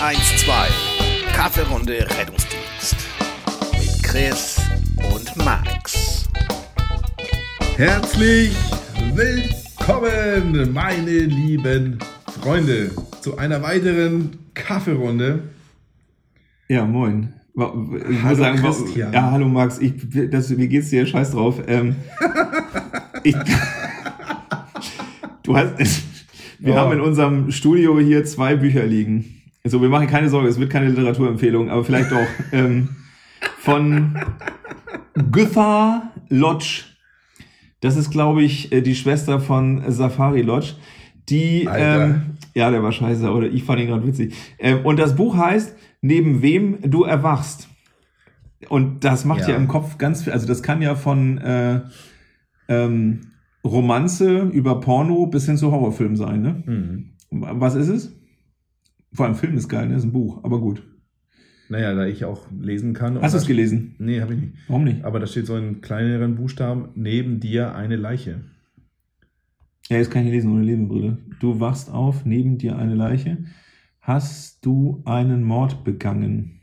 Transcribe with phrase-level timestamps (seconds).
[0.00, 1.32] 112.
[1.32, 2.96] Kaffeerunde Rettungsdienst.
[3.72, 4.60] Mit Chris
[5.14, 6.28] und Max.
[7.76, 8.54] Herzlich
[9.14, 11.98] willkommen, meine lieben
[12.40, 12.90] Freunde,
[13.22, 15.44] zu einer weiteren Kaffeerunde.
[16.68, 17.32] Ja, moin.
[17.54, 19.12] Ich Hallo, sagen, Christian.
[19.14, 19.94] ja, hallo Max, ich,
[20.30, 21.06] das, wie geht's dir?
[21.06, 21.56] Scheiß drauf.
[21.66, 21.96] Ähm,
[23.22, 23.34] ich,
[25.42, 25.72] du hast,
[26.58, 26.80] wir Ja.
[26.80, 29.32] haben in unserem Studio hier zwei Bücher liegen.
[29.66, 32.24] Also wir machen keine Sorge, es wird keine Literaturempfehlung, aber vielleicht doch.
[32.52, 32.90] ähm,
[33.58, 34.16] von
[35.32, 36.84] Güthar Lodge.
[37.80, 40.74] Das ist, glaube ich, äh, die Schwester von Safari Lodge.
[41.28, 42.04] Die, Alter.
[42.04, 42.22] ähm,
[42.54, 44.36] ja, der war scheiße, oder ich fand ihn gerade witzig.
[44.60, 47.66] Ähm, und das Buch heißt, neben wem du erwachst.
[48.68, 49.56] Und das macht ja, Ja.
[49.56, 51.80] im Kopf ganz viel, also das kann ja von äh,
[52.68, 53.32] ähm,
[53.64, 56.62] Romanze über Porno bis hin zu Horrorfilm sein, ne?
[56.66, 57.10] Hm.
[57.58, 58.15] Was ist es?
[59.16, 59.96] Vor allem Film ist geil, ne?
[59.96, 60.82] Ist ein Buch, aber gut.
[61.68, 63.20] Naja, da ich auch lesen kann.
[63.20, 63.96] Hast du es gelesen?
[63.98, 64.52] Nee, habe ich nicht.
[64.68, 65.04] Warum nicht?
[65.04, 68.42] Aber da steht so in kleineren Buchstaben, neben dir eine Leiche.
[69.88, 71.18] Ja, jetzt kann ich nicht lesen ohne Lesebrille.
[71.40, 73.38] Du wachst auf, neben dir eine Leiche.
[74.00, 76.60] Hast du einen Mord begangen?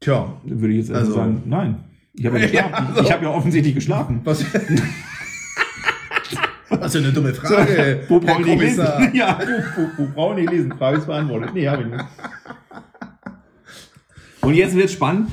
[0.00, 1.84] Tja, Würde ich jetzt also sagen, nein.
[2.14, 2.46] Ich habe ja.
[2.52, 4.20] Ja, also- Ich habe ja offensichtlich geschlafen.
[4.24, 4.44] was...
[6.70, 8.04] Was für eine dumme Frage.
[8.08, 8.86] Wo Herr brauchen die lesen?
[9.14, 10.72] Ja, wo, wo, wo brauchen die lesen?
[10.76, 11.50] Frage ist beantwortet.
[11.54, 12.04] Nee, habe ich nicht.
[14.42, 15.30] Und jetzt wird spannend.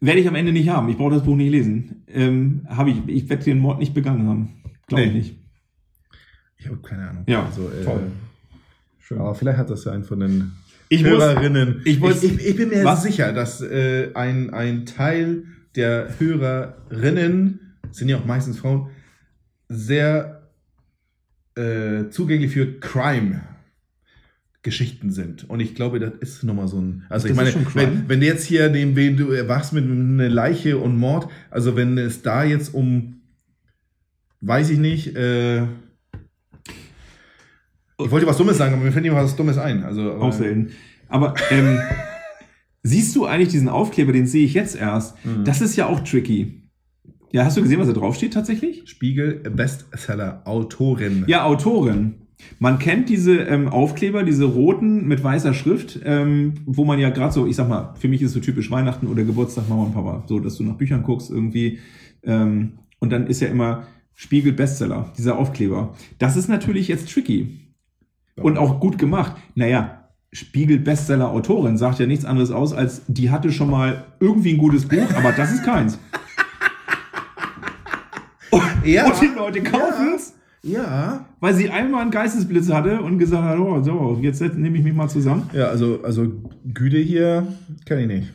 [0.00, 0.88] Werde ich am Ende nicht haben.
[0.88, 2.04] Ich brauche das Buch nicht lesen.
[2.08, 3.06] Ähm, habe ich.
[3.06, 4.62] Ich werde den Mord nicht begangen haben.
[4.86, 5.18] Glaube ich Nee.
[5.18, 5.36] nicht.
[6.56, 7.24] Ich habe keine Ahnung.
[7.26, 8.02] Ja, also, äh, toll.
[8.98, 9.18] Schön.
[9.18, 10.52] Aber vielleicht hat das ja ein von den
[10.88, 11.82] Ich muss- Hörerinnen.
[11.84, 13.02] ich muss- ich, ich bin mir Was?
[13.02, 15.44] sicher, dass äh, ein, ein Teil
[15.76, 18.88] der Hörerinnen, sind ja auch meistens Frauen,
[19.68, 20.39] sehr
[21.60, 23.42] äh, zugänglich für Crime.
[24.62, 25.48] Geschichten sind.
[25.48, 27.04] Und ich glaube, das ist nochmal so ein.
[27.08, 30.28] Also Das ich meine, wenn, wenn du jetzt hier neben wen du erwachst mit einer
[30.28, 33.22] Leiche und Mord, also wenn es da jetzt um,
[34.42, 35.68] weiß ich nicht, äh, ich
[38.10, 39.82] wollte was Dummes sagen, aber mir fällt nicht was Dummes ein.
[39.82, 40.26] Also, aber-.
[41.08, 41.78] Aber ähm,
[42.82, 45.16] siehst du eigentlich diesen Aufkleber, den sehe ich jetzt erst.
[45.24, 45.44] Mhm.
[45.44, 46.59] Das ist ja auch tricky.
[47.32, 48.82] Ja, hast du gesehen, was da draufsteht tatsächlich?
[48.86, 51.24] Spiegel Bestseller Autorin.
[51.28, 52.14] Ja, Autorin.
[52.58, 57.32] Man kennt diese ähm, Aufkleber, diese roten mit weißer Schrift, ähm, wo man ja gerade
[57.32, 59.94] so, ich sag mal, für mich ist es so typisch Weihnachten oder Geburtstag Mama und
[59.94, 61.78] Papa, so, dass du nach Büchern guckst irgendwie.
[62.22, 65.94] Ähm, und dann ist ja immer Spiegel Bestseller, dieser Aufkleber.
[66.18, 67.58] Das ist natürlich jetzt tricky.
[68.36, 69.36] Und auch gut gemacht.
[69.54, 74.52] Naja, Spiegel Bestseller Autorin sagt ja nichts anderes aus, als die hatte schon mal irgendwie
[74.52, 75.98] ein gutes Buch, aber das ist keins.
[78.84, 80.34] ja, Und die Leute kaufen es.
[80.62, 81.26] ja.
[81.40, 84.92] Weil sie einmal einen Geistesblitz hatte und gesagt hat, oh, so, jetzt nehme ich mich
[84.94, 85.48] mal zusammen.
[85.54, 86.30] Ja, also, also
[86.74, 87.46] Güte hier
[87.86, 88.32] kenne ich nicht.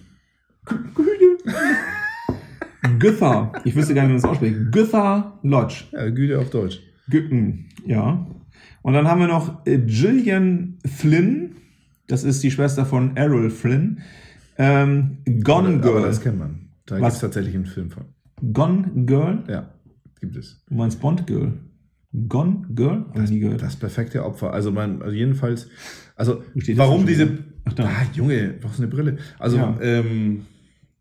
[2.99, 3.51] Güther.
[3.63, 4.71] Ich wüsste gar nicht, wie man das ausspricht.
[4.71, 5.83] Güther Lodge.
[5.91, 6.79] Ja, Güte auf Deutsch.
[7.09, 8.25] Gütten, ja.
[8.81, 11.55] Und dann haben wir noch äh, Gillian Flynn.
[12.07, 14.01] Das ist die Schwester von Errol Flynn.
[14.57, 16.01] Ähm, Gone Aber Girl.
[16.03, 16.69] das kennt man.
[16.85, 18.05] Da gibt es tatsächlich einen Film von.
[18.53, 19.43] Gone Girl?
[19.47, 19.69] Ja,
[20.25, 20.63] gibt es.
[20.67, 21.53] Du meinst Bond Girl?
[22.27, 23.05] Gone Girl?
[23.23, 23.61] Ich nie gehört.
[23.61, 24.53] Das perfekte Opfer.
[24.53, 25.67] Also man, also jedenfalls,
[26.15, 27.43] also das warum diese, wieder?
[27.65, 27.85] Ach, da.
[27.85, 29.17] ah, Junge, brauchst du eine Brille?
[29.39, 29.77] Also Ja.
[29.81, 30.45] ähm,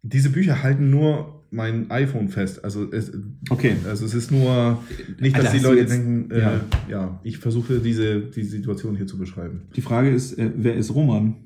[0.03, 2.65] diese Bücher halten nur mein iPhone fest.
[2.65, 3.13] Also es,
[3.49, 3.77] Okay.
[3.89, 4.83] also es ist nur
[5.21, 6.61] nicht, dass Alter, die Leute jetzt- denken, äh, ja.
[6.89, 7.21] ja.
[7.23, 9.69] ich versuche diese die Situation hier zu beschreiben.
[9.77, 11.37] Die Frage ist, äh, wer ist Roman?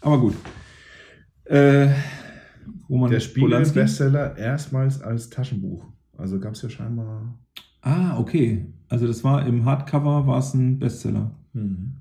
[0.00, 0.34] Aber gut.
[1.44, 1.88] Äh,
[2.88, 3.80] Roman Der Spiegel Polanski?
[3.80, 5.84] Bestseller erstmals als Taschenbuch.
[6.18, 7.38] Also gab es ja scheinbar.
[7.80, 8.66] Ah, okay.
[8.88, 11.34] Also das war im Hardcover war es ein Bestseller.
[11.54, 11.92] Hm.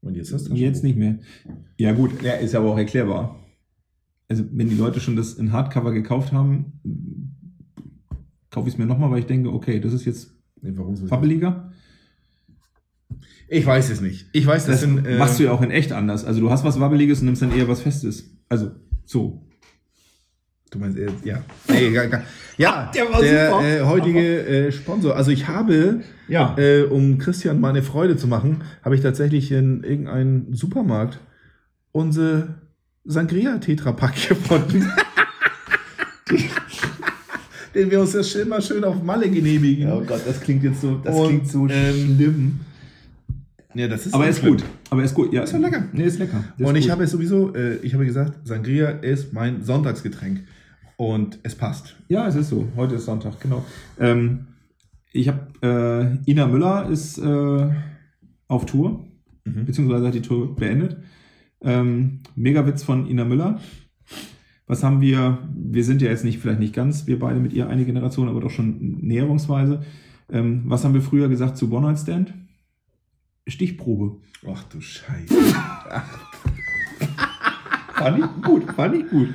[0.00, 0.60] Und jetzt das Taschenbuch.
[0.60, 1.20] Jetzt nicht mehr.
[1.78, 3.38] Ja gut, ja, ist aber auch erklärbar.
[4.28, 6.80] Also wenn die Leute schon das in Hardcover gekauft haben,
[8.50, 10.32] kaufe ich es mir nochmal, weil ich denke, okay, das ist jetzt
[10.62, 10.96] Nee, warum.
[13.48, 14.28] Ich weiß es nicht.
[14.32, 15.04] Ich weiß, das, Das sind.
[15.04, 16.24] äh, machst du ja auch in echt anders.
[16.24, 18.30] Also du hast was Wabbeliges und nimmst dann eher was Festes.
[18.48, 18.70] Also
[19.04, 19.41] so.
[20.72, 21.42] Du meinst, äh, ja.
[21.68, 22.22] Nee, gar, gar,
[22.56, 23.64] ja, Der war der super.
[23.64, 25.14] äh, heutige äh, Sponsor.
[25.14, 26.56] Also ich habe, Ja.
[26.58, 31.20] äh, um Christian mal eine Freude zu machen, habe ich tatsächlich in irgendeinem Supermarkt
[31.92, 32.54] unsere
[33.04, 34.90] Sangria Tetrapack gefunden.
[37.74, 39.90] Den wir uns jetzt immer schön auf Malle genehmigen.
[39.92, 42.60] Oh Gott, das klingt jetzt so, das Und, klingt so ähm, schlimm.
[43.74, 44.56] Ja, das ist Aber er ist schlimm.
[44.56, 44.64] gut.
[44.90, 45.32] Aber er ist gut.
[45.32, 45.84] Ja, Ist ja lecker.
[45.92, 46.44] Nee, ist lecker.
[46.58, 46.90] Ist Und ich gut.
[46.92, 50.40] habe es sowieso, äh, ich habe gesagt, Sangria ist mein Sonntagsgetränk.
[51.02, 51.96] Und es passt.
[52.06, 52.68] Ja, es ist so.
[52.76, 53.64] Heute ist Sonntag, genau.
[53.98, 54.46] Ähm,
[55.12, 57.70] ich habe äh, Ina Müller ist äh,
[58.46, 59.04] auf Tour
[59.44, 59.64] Mhm.
[59.66, 60.98] beziehungsweise hat die Tour beendet.
[61.60, 63.58] Ähm, Megawitz von Ina Müller.
[64.68, 65.38] Was haben wir?
[65.52, 68.40] Wir sind ja jetzt nicht, vielleicht nicht ganz, wir beide mit ihr eine Generation, aber
[68.40, 69.82] doch schon näherungsweise.
[70.30, 72.32] Ähm, was haben wir früher gesagt zu One Night Stand?
[73.48, 74.20] Stichprobe.
[74.48, 75.34] Ach du Scheiße.
[77.94, 79.30] Fand ich gut, fand ich gut.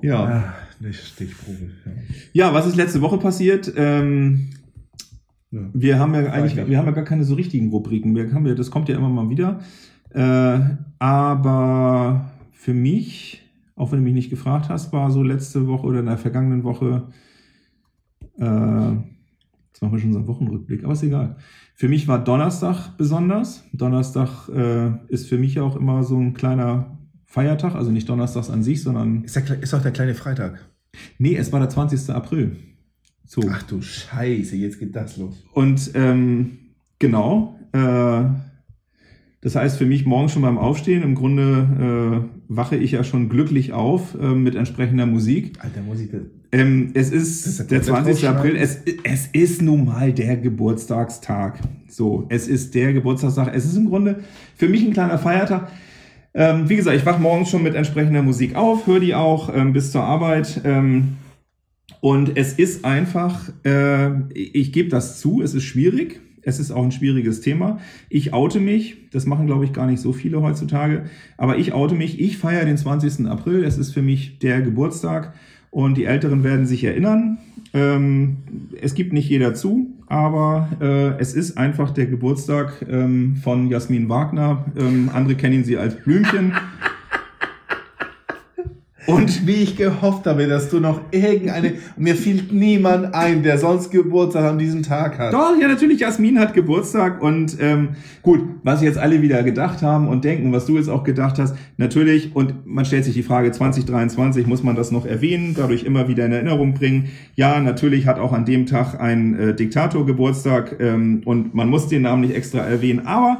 [0.00, 0.24] Ja.
[0.24, 1.70] Ah, eine Stichprobe.
[1.84, 1.92] Ja.
[2.48, 3.72] Ja, was ist letzte Woche passiert?
[3.76, 4.48] Ähm,
[5.50, 5.60] Ja.
[5.72, 8.14] wir haben ja eigentlich, wir haben ja gar keine so richtigen Rubriken.
[8.14, 9.60] Wir haben ja, das kommt ja immer mal wieder.
[10.10, 10.60] Äh,
[10.98, 13.42] aber für mich,
[13.76, 16.64] auch wenn du mich nicht gefragt hast, war so letzte Woche oder in der vergangenen
[16.64, 17.08] Woche,
[18.38, 18.92] äh,
[19.68, 21.36] jetzt machen wir schon unseren Wochenrückblick, aber ist egal.
[21.74, 23.64] Für mich war Donnerstag besonders.
[23.72, 26.97] Donnerstag äh, ist für mich auch immer so ein kleiner
[27.28, 30.58] Feiertag, also nicht Donnerstags an sich, sondern Ist, der, ist auch der kleine Freitag.
[31.18, 32.08] nee, es war der 20.
[32.10, 32.56] April.
[33.26, 33.42] So.
[33.50, 35.44] Ach du Scheiße, jetzt geht das los.
[35.52, 36.58] Und ähm,
[36.98, 38.22] genau, äh,
[39.42, 43.28] das heißt für mich morgen schon beim Aufstehen, im Grunde äh, wache ich ja schon
[43.28, 45.58] glücklich auf äh, mit entsprechender Musik.
[45.62, 46.22] Alter, das.
[46.50, 48.24] Ähm, es ist ist der der 20.
[48.24, 51.58] Komplett April, es, es ist nun mal der Geburtstagstag.
[51.88, 53.54] So, es ist der Geburtstagstag.
[53.54, 54.24] Es ist im Grunde
[54.56, 55.70] für mich ein kleiner Feiertag.
[56.34, 59.72] Ähm, wie gesagt, ich wache morgens schon mit entsprechender Musik auf, höre die auch ähm,
[59.72, 60.60] bis zur Arbeit.
[60.64, 61.16] Ähm,
[62.00, 66.20] und es ist einfach, äh, ich, gebe das zu, es ist schwierig.
[66.42, 67.78] Es ist auch ein schwieriges Thema.
[68.08, 71.04] Ich oute mich, das machen, glaube ich, gar nicht so viele heutzutage,
[71.36, 73.26] aber ich oute mich, ich feiere den 20.
[73.26, 75.34] April, es ist für mich der Geburtstag
[75.70, 77.38] und die Älteren werden sich erinnern.
[77.74, 78.38] Ähm,
[78.80, 84.08] es gibt nicht jeder zu, aber äh, es ist einfach der Geburtstag ähm, von Jasmin
[84.08, 84.64] Wagner.
[84.76, 86.52] Ähm, andere kennen sie als Blümchen.
[89.08, 91.72] Und wie ich gehofft habe, dass du noch irgendeine.
[91.96, 95.32] Mir fiel niemand ein, der sonst Geburtstag an diesem Tag hat.
[95.32, 100.08] Doch, ja, natürlich, Jasmin hat Geburtstag und ähm, gut, was jetzt alle wieder gedacht haben
[100.08, 103.50] und denken, was du jetzt auch gedacht hast, natürlich, und man stellt sich die Frage,
[103.50, 107.08] 2023 muss man das noch erwähnen, dadurch immer wieder in Erinnerung bringen.
[107.34, 111.88] Ja, natürlich hat auch an dem Tag ein äh, Diktator Geburtstag ähm, und man muss
[111.88, 113.38] den Namen nicht extra erwähnen, aber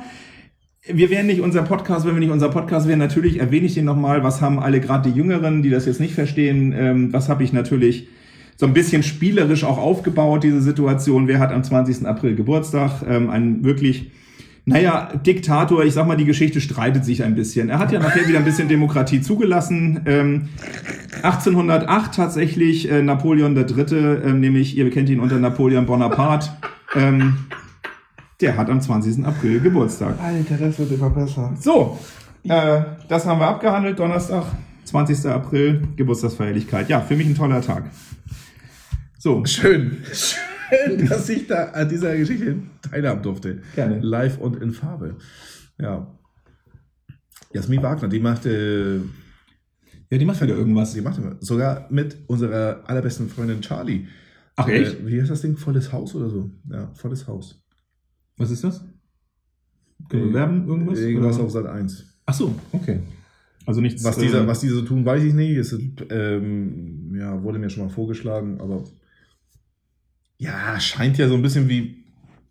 [0.93, 2.99] wir wären nicht unser Podcast, wenn wir nicht unser Podcast wären.
[2.99, 4.23] Natürlich erwähne ich den nochmal.
[4.23, 7.53] Was haben alle, gerade die Jüngeren, die das jetzt nicht verstehen, ähm, was habe ich
[7.53, 8.09] natürlich
[8.57, 11.29] so ein bisschen spielerisch auch aufgebaut, diese Situation.
[11.29, 12.07] Wer hat am 20.
[12.07, 13.03] April Geburtstag?
[13.09, 14.11] Ähm, ein wirklich,
[14.65, 17.69] naja, Diktator, ich sag mal, die Geschichte streitet sich ein bisschen.
[17.69, 20.01] Er hat ja nachher wieder ein bisschen Demokratie zugelassen.
[20.07, 20.49] Ähm,
[21.23, 26.51] 1808 tatsächlich äh, Napoleon III., ähm, nämlich, ihr kennt ihn unter Napoleon Bonaparte.
[26.97, 27.35] ähm,
[28.41, 29.25] der hat am 20.
[29.25, 30.19] April Geburtstag.
[30.21, 31.55] Alter, das wird immer besser.
[31.61, 31.99] So,
[32.45, 33.99] äh, das haben wir abgehandelt.
[33.99, 34.45] Donnerstag,
[34.85, 35.27] 20.
[35.27, 36.89] April, Geburtstagsfeierlichkeit.
[36.89, 37.85] Ja, für mich ein toller Tag.
[39.19, 39.99] So, Schön.
[40.13, 42.57] Schön, dass ich da an dieser Geschichte
[42.89, 43.63] teilhaben durfte.
[43.75, 43.99] Gerne.
[44.01, 45.17] Live und in Farbe.
[45.81, 46.07] Ja.
[47.53, 49.03] Jasmin Wagner, die machte,
[50.11, 50.93] ja, die macht wieder irgendwas.
[50.93, 54.07] die machte sogar mit unserer allerbesten Freundin Charlie.
[54.57, 55.07] Ach, Äh, echt?
[55.07, 55.57] wie heißt das Ding?
[55.57, 56.51] Volles Haus oder so?
[56.71, 57.61] Ja, volles Haus.
[58.39, 58.85] Was ist das?
[60.09, 60.99] Können wir werben irgendwas?
[60.99, 61.45] Irgendwas Oder?
[61.45, 62.05] auf Sat 1.
[62.25, 63.01] Ach so, okay.
[63.67, 64.03] Also nichts.
[64.05, 65.57] Was, dieser, äh, was diese so tun, weiß ich nicht.
[65.57, 65.77] Es
[66.11, 68.85] ähm, ja, wurde mir schon mal vorgeschlagen, aber
[70.39, 72.05] ja, scheint ja so ein bisschen wie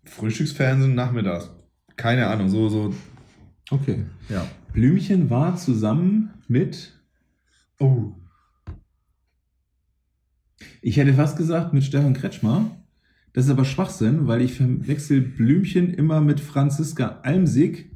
[0.04, 1.50] Frühstücksfernsehen nachmittags.
[1.96, 2.94] Keine Ahnung, so, so,
[3.70, 4.04] Okay.
[4.28, 4.46] ja.
[4.72, 6.94] Blümchen war zusammen mit.
[7.78, 8.12] Oh.
[10.80, 12.77] Ich hätte fast gesagt mit Stefan Kretschmer.
[13.38, 17.88] Das ist aber Schwachsinn, weil ich verwechsel Blümchen immer mit Franziska Almsig.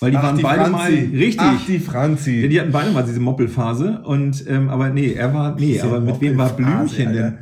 [0.00, 1.38] Weil die waren beide mal richtig.
[1.38, 2.40] Ach, die Franzi.
[2.40, 5.84] Ja, die hatten beide mal diese Moppelphase und ähm, aber nee, er war nee, Diese
[5.84, 7.38] aber mit wem war Blümchen denn?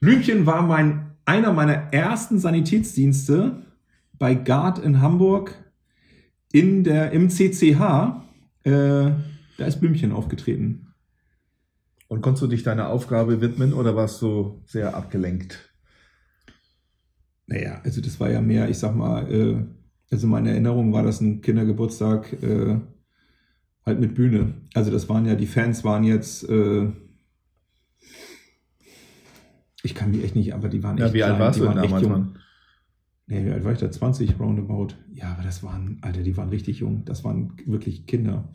[0.00, 3.60] Blümchen war mein einer meiner ersten Sanitätsdienste
[4.18, 5.52] bei Gard in Hamburg
[6.52, 8.22] in der im CCH.
[8.64, 8.70] Äh,
[9.58, 10.94] da ist Blümchen aufgetreten.
[12.08, 15.68] Und konntest du dich deiner Aufgabe widmen oder warst du sehr abgelenkt?
[17.52, 19.56] Naja, also das war ja mehr, ich sag mal, äh,
[20.10, 22.78] also meine Erinnerung war das ein Kindergeburtstag äh,
[23.84, 24.54] halt mit Bühne.
[24.72, 26.88] Also das waren ja, die Fans waren jetzt, äh,
[29.82, 31.60] ich kann mich echt nicht, aber die waren echt Ja, wie alt klein, warst die
[31.60, 32.36] du denn damals, jung.
[33.26, 33.90] Nee, wie alt war ich da?
[33.90, 34.94] 20 roundabout.
[35.14, 37.04] Ja, aber das waren, Alter, die waren richtig jung.
[37.04, 38.48] Das waren wirklich Kinder.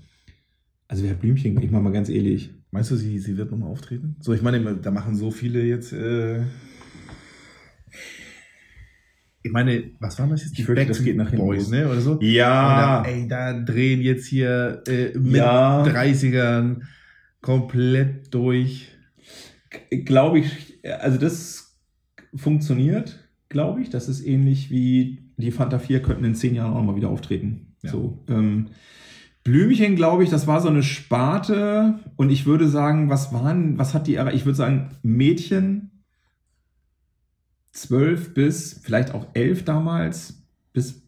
[0.87, 2.51] Also wer hat Blümchen, ich mach mal ganz ehrlich.
[2.71, 4.15] Meinst du, sie, sie wird nochmal auftreten?
[4.21, 5.93] So, ich meine, da machen so viele jetzt.
[5.93, 6.41] Äh
[9.47, 10.57] ich meine, was waren das jetzt?
[10.59, 11.87] Ich fürchte, das geht nach hinten Boys, ne?
[11.89, 12.19] Oder so?
[12.21, 13.01] Ja.
[13.01, 15.83] Oder, ey, da drehen jetzt hier äh, mit Ja.
[15.83, 16.81] 30ern
[17.41, 18.89] komplett durch.
[20.05, 21.75] Glaube ich, also das
[22.35, 23.19] funktioniert.
[23.49, 23.89] glaube ich.
[23.89, 27.75] Das ist ähnlich wie die Fanta 4 könnten in zehn Jahren auch mal wieder auftreten.
[27.83, 27.91] Ja.
[27.91, 28.67] So, ähm,
[29.43, 31.99] Blümchen, glaube ich, das war so eine Sparte.
[32.17, 34.35] Und ich würde sagen, was waren, was hat die, erreicht?
[34.35, 35.91] ich würde sagen, Mädchen,
[37.77, 40.41] zwölf bis vielleicht auch elf damals,
[40.73, 41.01] bis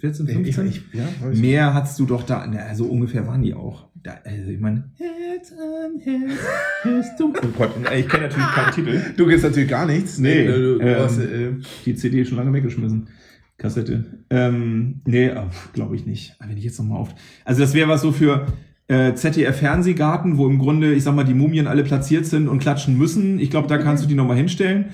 [0.00, 0.66] 14, 15.
[0.66, 1.06] Ich, ich, ja.
[1.32, 3.88] Mehr hattest du doch da, na, so ungefähr waren die auch.
[4.02, 6.40] Da, also ich meine, Herz an Herz,
[6.82, 7.34] hörst du?
[7.36, 9.00] Oh Gott, ich kenne natürlich keinen Titel.
[9.14, 10.18] Du gehst natürlich gar nichts.
[10.18, 11.52] Nee, du, du ähm, hast, äh,
[11.84, 13.08] Die CD schon lange weggeschmissen.
[13.58, 14.22] Kassette.
[14.30, 15.30] Ähm, nee,
[15.74, 16.34] glaube ich nicht.
[16.40, 17.14] Wenn ich jetzt nochmal auf.
[17.44, 18.46] Also das wäre was so für
[18.90, 22.58] äh, ZDF Fernsehgarten, wo im Grunde, ich sag mal, die Mumien alle platziert sind und
[22.58, 23.38] klatschen müssen.
[23.38, 24.86] Ich glaube, da kannst du die nochmal hinstellen.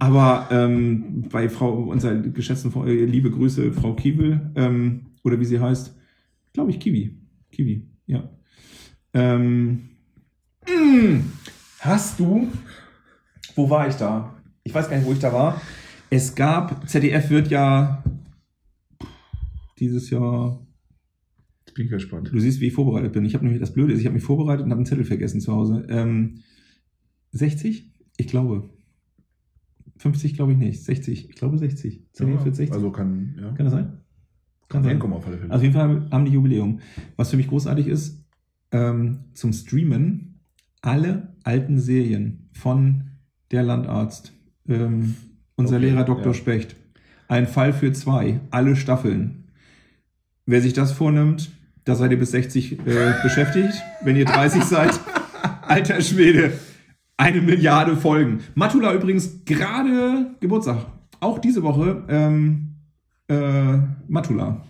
[0.00, 5.44] Aber ähm, bei Frau, unserer geschätzten Frau, äh, liebe Grüße, Frau Kiewel, ähm, oder wie
[5.44, 5.96] sie heißt,
[6.52, 7.16] glaube ich, Kiwi.
[7.52, 8.28] Kiwi, ja.
[9.12, 9.90] Ähm,
[10.66, 11.20] mm,
[11.78, 12.48] hast du,
[13.54, 14.34] wo war ich da?
[14.64, 15.60] Ich weiß gar nicht, wo ich da war.
[16.10, 18.02] Es gab, ZDF wird ja
[19.78, 20.58] dieses Jahr,
[21.74, 22.30] Jetzt bin ich gespannt.
[22.32, 23.24] du siehst, wie ich vorbereitet bin.
[23.24, 25.40] Ich habe nämlich, das Blöde ist, ich habe mich vorbereitet und habe einen Zettel vergessen
[25.40, 25.84] zu Hause.
[25.88, 26.36] Ähm,
[27.32, 27.90] 60?
[28.16, 28.70] Ich glaube.
[29.96, 30.84] 50 glaube ich nicht.
[30.84, 31.30] 60.
[31.30, 32.12] Ich glaube 60.
[32.12, 32.72] ZDF wird 60.
[32.72, 33.50] Also kann, ja.
[33.52, 33.98] Kann das sein?
[34.68, 34.92] Kann sein.
[34.92, 35.50] Hinkommen auf alle Fälle.
[35.50, 36.78] Also auf jeden Fall haben die Jubiläum.
[37.16, 38.24] Was für mich großartig ist,
[38.70, 40.40] ähm, zum Streamen
[40.80, 43.10] alle alten Serien von
[43.50, 44.32] Der Landarzt,
[44.68, 45.16] ähm,
[45.56, 46.26] unser Okay, Lehrer Dr.
[46.26, 46.34] ja.
[46.34, 46.76] Specht,
[47.26, 49.44] ein Fall für zwei, alle Staffeln.
[50.46, 51.50] Wer sich das vornimmt,
[51.84, 53.74] da seid ihr bis 60 äh, beschäftigt.
[54.02, 54.98] Wenn ihr 30 seid,
[55.62, 56.52] alter Schwede,
[57.16, 58.40] eine Milliarde Folgen.
[58.54, 60.86] Matula übrigens gerade Geburtstag.
[61.20, 62.76] Auch diese Woche ähm,
[63.28, 64.64] äh, Matula.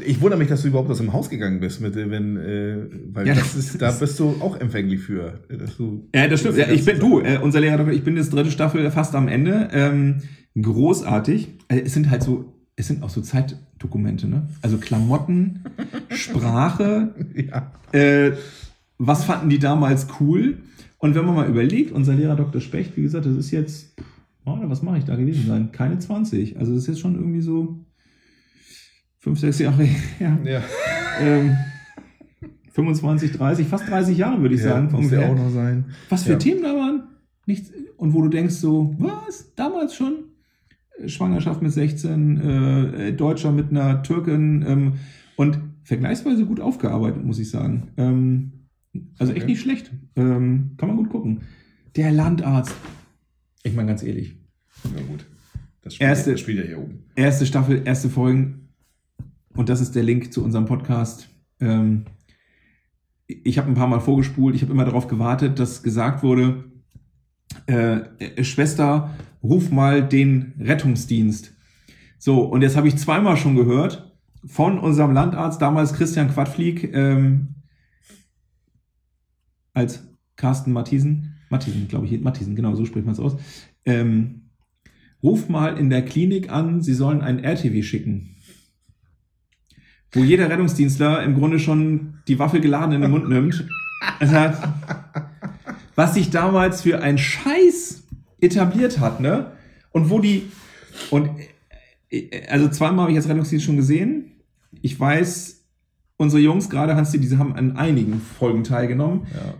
[0.00, 2.76] Ich wundere mich, dass du überhaupt aus dem Haus gegangen bist, mit, äh, wenn, äh,
[3.12, 5.40] weil Ja, das das ist, da bist du auch empfänglich für.
[5.50, 6.56] äh, Dass du, Ja, das stimmt.
[6.56, 9.68] Ja, ich bin du, äh, unser Lehrer, ich bin jetzt dritte Staffel fast am Ende.
[9.72, 10.22] Ähm,
[10.60, 11.48] großartig.
[11.68, 14.48] Äh, es sind halt so, es sind auch so Zeitdokumente, ne?
[14.62, 15.60] Also Klamotten,
[16.10, 17.72] Sprache, Ja.
[17.92, 18.32] äh,
[18.98, 20.58] was fanden die damals cool?
[20.98, 22.60] Und wenn man mal überlegt, unser Lehrer Dr.
[22.60, 23.94] Specht, wie gesagt, das ist jetzt,
[24.44, 25.72] oh, was mache ich da gewesen sein?
[25.72, 26.58] Keine 20.
[26.58, 27.84] Also das ist jetzt schon irgendwie so
[29.18, 29.82] fünf, sechs Jahre
[30.18, 30.38] her.
[30.44, 30.62] Ja.
[31.20, 31.56] Ähm,
[32.70, 34.90] 25, 30, fast 30 Jahre würde ich sagen.
[34.92, 35.86] muss ja auch noch sein.
[36.08, 36.38] Was für Ja.
[36.38, 37.02] Themen da waren?
[37.46, 37.70] Nichts.
[37.96, 39.52] Und wo du denkst so, was?
[39.56, 40.14] Damals schon?
[41.08, 44.92] Schwangerschaft mit 16, äh, Deutscher mit einer Türkin ähm,
[45.36, 47.88] und vergleichsweise gut aufgearbeitet, muss ich sagen.
[47.96, 48.52] Ähm,
[49.18, 49.52] also echt Okay.
[49.52, 49.90] nicht schlecht.
[50.16, 51.40] Ähm, kann man gut gucken.
[51.96, 52.74] Der Landarzt.
[53.62, 54.36] Ich meine ganz ehrlich.
[54.84, 55.24] Ja, gut.
[55.82, 57.04] Das spielt, Erste- das spielt ja hier oben.
[57.16, 58.68] Erste Staffel, erste Folgen.
[59.54, 61.28] Und das ist der Link zu unserem Podcast.
[61.60, 62.04] Ähm,
[63.26, 64.54] ich habe ein paar Mal vorgespult.
[64.54, 66.64] Ich habe immer darauf gewartet, dass gesagt wurde,
[67.66, 69.10] äh, äh, Schwester,
[69.42, 71.54] ruf mal den Rettungsdienst.
[72.18, 74.12] So, und jetzt habe ich zweimal schon gehört
[74.46, 77.54] von unserem Landarzt, damals Christian Quadflieg, ähm,
[79.74, 80.06] als
[80.36, 83.36] Carsten Matthiesen, Matthiesen, glaube ich, Matthiesen, genau, so spricht man es aus,
[83.84, 84.50] ähm,
[85.22, 88.36] ruf mal in der Klinik an, sie sollen ein RTW schicken.
[90.12, 93.66] Wo jeder Rettungsdienstler im Grunde schon die Waffe geladen in den Mund nimmt.
[95.94, 98.01] Was sich damals für ein Scheiß
[98.42, 99.52] etabliert hat, ne?
[99.92, 100.50] Und wo die,
[101.10, 101.30] und
[102.10, 104.32] äh, also zweimal habe ich jetzt Rettungsdienst schon gesehen.
[104.82, 105.64] Ich weiß,
[106.16, 109.26] unsere Jungs, gerade Hans, die haben an einigen Folgen teilgenommen.
[109.34, 109.54] Ja.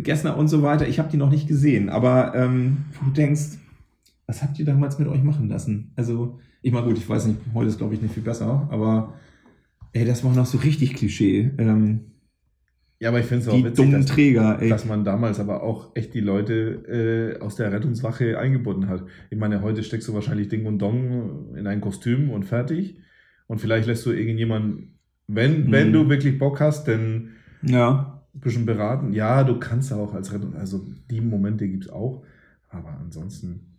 [0.00, 0.88] Gessner und so weiter.
[0.88, 3.58] Ich habe die noch nicht gesehen, aber ähm, wo du denkst,
[4.26, 5.92] was habt ihr damals mit euch machen lassen?
[5.96, 9.14] Also, ich meine, gut, ich weiß nicht, heute ist, glaube ich, nicht viel besser, aber
[9.92, 11.52] ey, das war noch so richtig Klischee.
[11.58, 12.00] Ähm,
[13.00, 14.68] ja, aber ich finde es auch die witzig, dummen dass, Träger, ey.
[14.68, 19.04] dass man damals aber auch echt die Leute äh, aus der Rettungswache eingebunden hat.
[19.30, 22.98] Ich meine, heute steckst du wahrscheinlich Ding und Dong in ein Kostüm und fertig.
[23.46, 25.72] Und vielleicht lässt du irgendjemanden, wenn, Mhm.
[25.72, 27.30] wenn du wirklich Bock hast, denn
[27.62, 29.12] Ja, ein bisschen beraten.
[29.12, 32.24] Ja, du kannst auch als Rettung, also die Momente gibt es auch.
[32.68, 33.78] Aber ansonsten,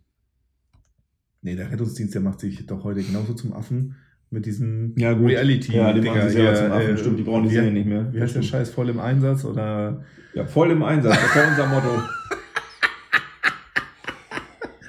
[1.42, 3.96] nee, der Rettungsdienst, der macht sich doch heute genauso zum Affen
[4.36, 5.30] mit diesen Ja, gut.
[5.30, 7.88] reality Ja, die machen sich hier, zum Affen, äh, stimmt, die brauchen die Serie nicht
[7.88, 8.14] mehr.
[8.14, 8.70] Wie heißt der Scheiß?
[8.70, 10.04] Voll im Einsatz oder
[10.36, 12.04] ja, voll im Einsatz, das war unser Motto.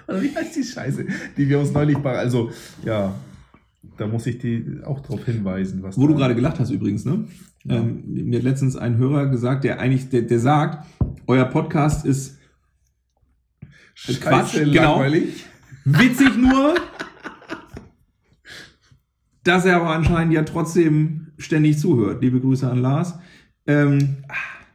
[0.09, 1.05] Oder wie heißt die Scheiße,
[1.37, 2.17] die wir uns neulich bei.
[2.17, 2.51] Also,
[2.85, 3.15] ja,
[3.97, 5.99] da muss ich die auch darauf hinweisen, was.
[5.99, 7.27] Wo du gerade gelacht hast übrigens, ne?
[7.65, 7.77] Ja.
[7.77, 10.87] Ähm, mir hat letztens ein Hörer gesagt, der eigentlich, der, der sagt,
[11.27, 12.39] euer Podcast ist
[13.95, 14.95] Scheiße, Quatsch, genau.
[14.95, 15.47] langweilig.
[15.85, 16.75] witzig nur,
[19.47, 22.23] dass er aber anscheinend ja trotzdem ständig zuhört.
[22.23, 23.19] Liebe Grüße an Lars.
[23.67, 24.17] Ähm,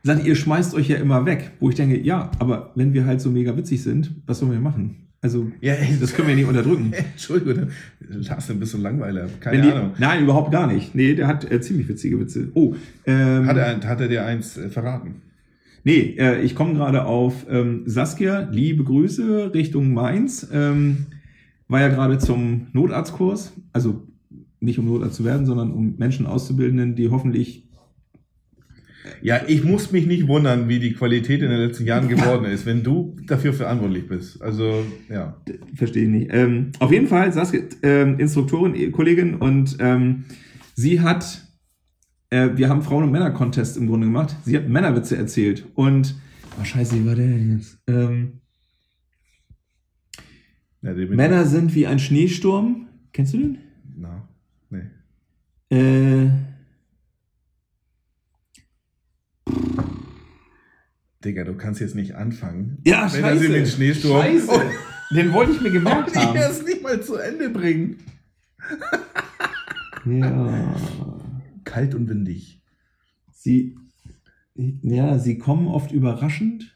[0.03, 1.51] sagt, ihr schmeißt euch ja immer weg.
[1.59, 4.59] Wo ich denke, ja, aber wenn wir halt so mega witzig sind, was sollen wir
[4.59, 5.07] machen?
[5.21, 6.93] Also, Ja, ey, das können wir nicht unterdrücken.
[7.13, 7.67] Entschuldigung,
[7.99, 9.27] Lars, du bist so langweiler.
[9.39, 9.91] Keine die, Ahnung.
[9.99, 10.95] nein, überhaupt gar nicht.
[10.95, 12.49] Nee, der hat äh, ziemlich witzige Witze.
[12.53, 12.75] Oh,
[13.05, 15.21] ähm, Hat er, hat er dir eins äh, verraten?
[15.83, 20.47] nee, äh, ich komme gerade auf ähm, Saskia, liebe Grüße Richtung Mainz.
[20.51, 21.05] Ähm,
[21.67, 24.05] war ja gerade zum Notarztkurs, also
[24.61, 27.67] nicht um Notarzt zu werden, sondern um Menschen auszubilden, die hoffentlich
[29.23, 32.65] Ja, ich muss mich nicht wundern, wie die Qualität in den letzten Jahren geworden ist,
[32.65, 34.41] wenn du dafür verantwortlich bist.
[34.41, 35.41] Also, ja.
[35.75, 36.29] Verstehe ich nicht.
[36.31, 40.25] Ähm, auf jeden Fall, Saskia, ähm, Instruktorin, eh, Kollegin, und ähm,
[40.75, 41.47] sie hat,
[42.29, 44.35] äh, wir haben Frauen- und Männer-Contest im Grunde gemacht.
[44.43, 45.65] Sie hat Männerwitze erzählt.
[45.73, 46.15] Und,
[46.59, 47.79] oh scheiße, wie war der denn jetzt?
[47.87, 48.41] Ähm,
[50.83, 52.87] ja Männer sind wie ein Schneesturm.
[53.13, 53.57] Kennst du den?
[55.71, 56.29] Äh,
[61.23, 62.79] Digga, du kannst jetzt nicht anfangen.
[62.85, 64.21] ja, Wenn sie mit dem Schneesturm.
[64.21, 64.47] Scheiße.
[64.49, 66.37] Oh, Den wollte ich mir gemerkt die haben.
[66.37, 67.97] es nicht mal zu Ende bringen.
[70.05, 70.75] Ja.
[71.63, 72.61] Kalt und windig.
[73.31, 73.77] Sie,
[74.55, 76.75] ja, sie kommen oft überraschend.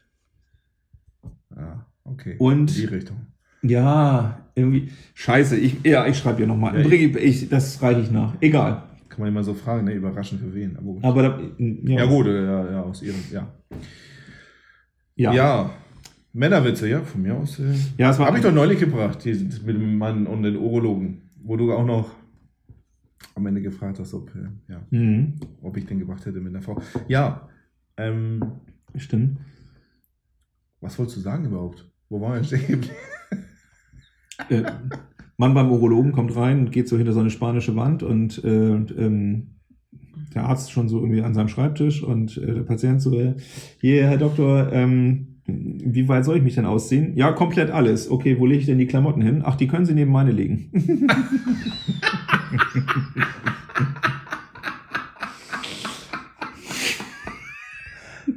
[1.54, 2.36] Ja, okay.
[2.38, 3.16] Und- In die Richtung.
[3.62, 4.92] Ja, irgendwie.
[5.14, 6.80] Scheiße, ich, ja, ich schreibe ja nochmal.
[6.80, 8.34] Ja, ich, ich, das reiche ich nach.
[8.40, 8.84] Egal.
[9.16, 9.94] Kann man immer so fragen, ne?
[9.94, 10.76] Überraschend für wen.
[10.76, 11.02] Aber gut.
[11.04, 13.50] Aber da, ja, Ja, gut, äh, ja, ja, aus ihrem, ja.
[15.14, 15.32] Ja.
[15.32, 15.70] Ja.
[16.34, 17.58] Männerwitze, ja, von mir aus.
[17.58, 21.22] Äh, Ja, war- Habe ich doch neulich gebracht, die, mit dem Mann und den Urologen,
[21.42, 22.10] wo du auch noch
[23.34, 26.62] am Ende gefragt hast, ob, äh, ja, Mhm, ob ich den gemacht hätte mit einer
[26.62, 26.78] Frau.
[27.08, 27.48] Ja,
[27.96, 28.42] ähm,
[28.96, 29.38] stimmt.
[30.82, 31.90] was wolltest du sagen überhaupt?
[32.10, 32.94] Wo waren wir stehen geblieben?
[34.50, 34.62] Äh,
[35.36, 38.70] Mann beim Urologen kommt rein und geht so hinter so eine spanische Wand und, äh,
[38.70, 39.56] und ähm,
[40.34, 43.34] der Arzt schon so irgendwie an seinem Schreibtisch und äh, der Patient so, äh,
[43.80, 47.16] hier, Herr Doktor, ähm, wie weit soll ich mich denn ausziehen?
[47.16, 48.10] Ja, komplett alles.
[48.10, 49.42] Okay, wo lege ich denn die Klamotten hin?
[49.44, 50.70] Ach, die können Sie neben meine legen.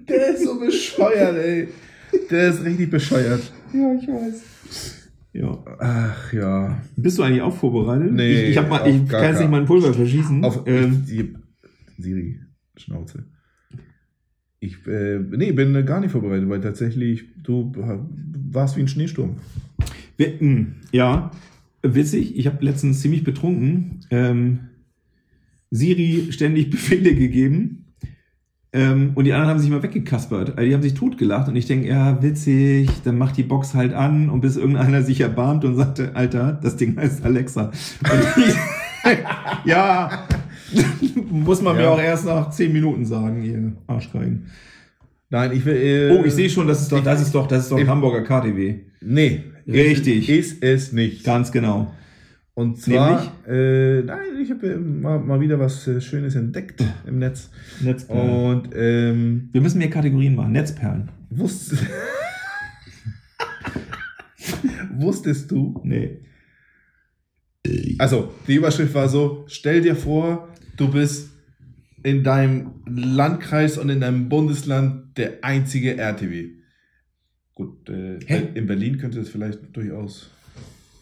[0.07, 1.67] Der ist so bescheuert, ey.
[2.29, 3.51] Der ist richtig bescheuert.
[3.73, 5.08] ja, ich weiß.
[5.33, 5.63] Ja.
[5.79, 6.81] Ach ja.
[6.95, 8.11] Bist du eigentlich auch vorbereitet?
[8.11, 10.43] Nee, ich, ich, hab mal, ich kann jetzt nicht keinen- mein Pulver verschießen.
[10.43, 11.33] Auf ähm, die,
[11.97, 12.39] Siri,
[12.77, 13.25] Schnauze.
[14.59, 17.71] Ich äh, nee, bin gar nicht vorbereitet, weil tatsächlich du
[18.51, 19.37] warst wie ein Schneesturm.
[20.17, 21.31] mh, ja,
[21.83, 22.37] witzig.
[22.37, 24.59] Ich habe letztens ziemlich betrunken ähm,
[25.71, 27.78] Siri ständig Befehle gegeben.
[28.71, 30.49] Ähm, und die anderen haben sich mal weggekaspert.
[30.57, 33.93] Also die haben sich totgelacht und ich denke, ja, witzig, dann macht die Box halt
[33.93, 37.71] an und bis irgendeiner sich erbarmt und sagte, Alter, das Ding heißt Alexa.
[37.73, 39.15] Ich,
[39.65, 40.27] ja,
[41.31, 41.89] muss man mir Ja.
[41.89, 44.47] auch erst nach zehn Minuten sagen, ihr Arschgeigen.
[45.31, 45.75] Nein, ich will.
[45.75, 47.87] Äh, Oh, ich sehe schon, das ist doch, das ist doch, das ist doch Ich-
[47.87, 48.75] Hamburger KTW.
[49.01, 49.43] Nee.
[49.67, 50.29] Richtig.
[50.29, 51.23] Ist es nicht.
[51.23, 51.91] Ganz genau.
[52.59, 57.51] Und zwar, äh, nein, ich habe mal, mal wieder was äh, Schönes entdeckt im Netz.
[57.79, 58.29] Netzperlen.
[58.29, 60.51] Und ähm, Wir müssen mehr Kategorien machen.
[60.51, 61.09] Netzperlen.
[61.29, 61.71] wusst,
[64.91, 66.19] wusstest du, Nee.
[67.97, 71.31] Also, die Überschrift war so: Stell dir vor, du bist
[72.03, 76.49] in deinem Landkreis und in deinem Bundesland der einzige RTW.
[77.53, 78.17] Gut, äh,
[78.53, 80.29] in Berlin könnte es vielleicht durchaus.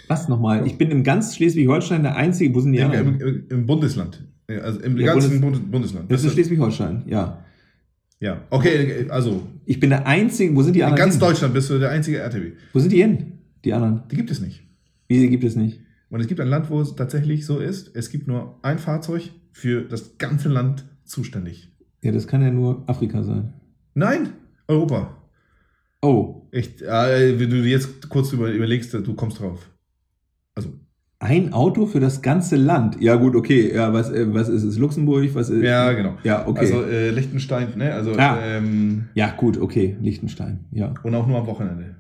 [0.08, 0.66] Was nochmal?
[0.68, 2.54] Ich bin im ganz Schleswig-Holstein der Einzige.
[2.56, 3.20] Wo sind die Im, anderen?
[3.20, 4.24] im, im Bundesland.
[4.48, 6.12] Also im Ja, ganzen Bundes- Bundes Bundesland.
[6.12, 7.44] Das ist ist- Schleswig-Holstein, ja.
[8.20, 10.56] ja, okay, also Ich bin der Einzige.
[10.56, 11.04] Wo sind die in anderen?
[11.10, 11.20] ganz hin?
[11.22, 12.54] Deutschland bist du der einzige RTW.
[12.74, 13.34] Wo sind die hin?
[13.66, 14.04] Die anderen.
[14.10, 14.64] Die gibt es nicht.
[15.10, 15.82] Wie gibt es nicht?
[16.10, 19.30] Und es gibt ein Land, wo es tatsächlich so ist: Es gibt nur ein Fahrzeug
[19.52, 21.70] für das ganze Land zuständig.
[22.02, 23.54] Ja, das kann ja nur Afrika sein.
[23.94, 24.30] Nein,
[24.70, 25.18] Europa.
[26.02, 29.70] Oh, Echt, äh, wenn du jetzt kurz über, überlegst, du kommst drauf.
[31.20, 33.02] Ein Auto für das ganze Land.
[33.02, 33.74] Ja, gut, okay.
[33.74, 34.78] Ja, was, äh, was ist es?
[34.78, 35.28] Luxemburg?
[35.34, 36.14] Was ist, ja, genau.
[36.24, 36.60] Ja, okay.
[36.60, 37.92] Also, äh, Liechtenstein, ne?
[37.94, 38.38] Also, Ah.
[38.44, 39.98] ähm, ja, gut, okay.
[40.00, 40.94] Liechtenstein, ja.
[41.02, 41.96] und auch nur am Wochenende.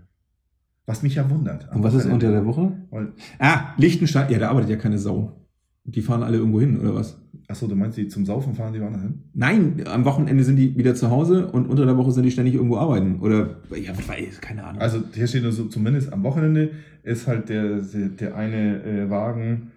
[0.85, 1.67] Was mich ja wundert.
[1.73, 2.27] Und was ist Wochenende.
[2.27, 2.71] unter der Woche?
[2.91, 4.29] Weil- Ah, Liechtenstein.
[4.31, 5.46] Ja, da arbeitet ja keine Sau.
[5.87, 7.17] Die fahren alle irgendwo hin, oder was?
[7.47, 9.23] Achso, du meinst, die zum Saufen fahren, die woanders hin?
[9.33, 12.55] Nein, am Wochenende sind die wieder zu Hause und unter der Woche sind die ständig
[12.55, 13.21] irgendwo arbeiten.
[13.21, 14.81] Oder, ja, was weiß, keine Ahnung.
[14.81, 16.71] Also, hier steht nur so, zumindest am Wochenende
[17.03, 19.71] ist halt der, der, eine äh, Wagen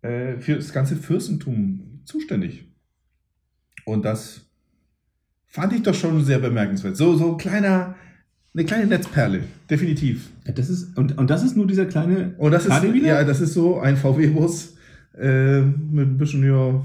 [0.00, 2.64] äh, für das ganze Fürstentum zuständig.
[3.84, 4.46] Und das
[5.46, 6.96] fand ich doch schon sehr bemerkenswert.
[6.96, 7.96] So, so ein kleiner,
[8.54, 10.30] eine kleine Netzperle, definitiv.
[10.46, 13.08] Ja, das ist, und, und das ist nur dieser kleine Und das ist, wieder?
[13.08, 14.78] ja, das ist so ein VW-Bus
[15.20, 16.80] äh, mit ein bisschen, ja,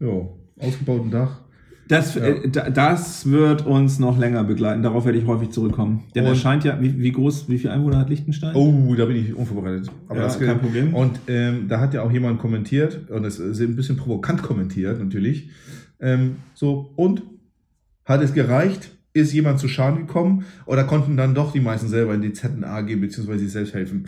[0.00, 0.28] ja,
[0.60, 1.40] ausgebautem Dach.
[1.88, 2.22] Das, Ja.
[2.26, 4.82] äh, da- das wird uns noch länger begleiten.
[4.82, 6.02] Darauf werde ich häufig zurückkommen.
[6.16, 8.56] Denn Und- er scheint ja, wie, wie groß, wie viel Einwohner hat Liechtenstein?
[8.56, 9.88] Oh, da bin ich unvorbereitet.
[10.08, 10.94] Aber Ja, das kein Problem.
[10.94, 14.98] Und ähm, da hat ja auch jemand kommentiert, und es ist ein bisschen provokant kommentiert
[14.98, 15.48] natürlich.
[16.00, 17.22] Ähm, so, und
[18.04, 18.90] hat es gereicht?
[19.12, 20.44] Ist jemand zu Schaden gekommen?
[20.66, 24.06] Oder konnten dann doch die meisten selber in die ZNA gehen, beziehungsweise sich selbst helfen?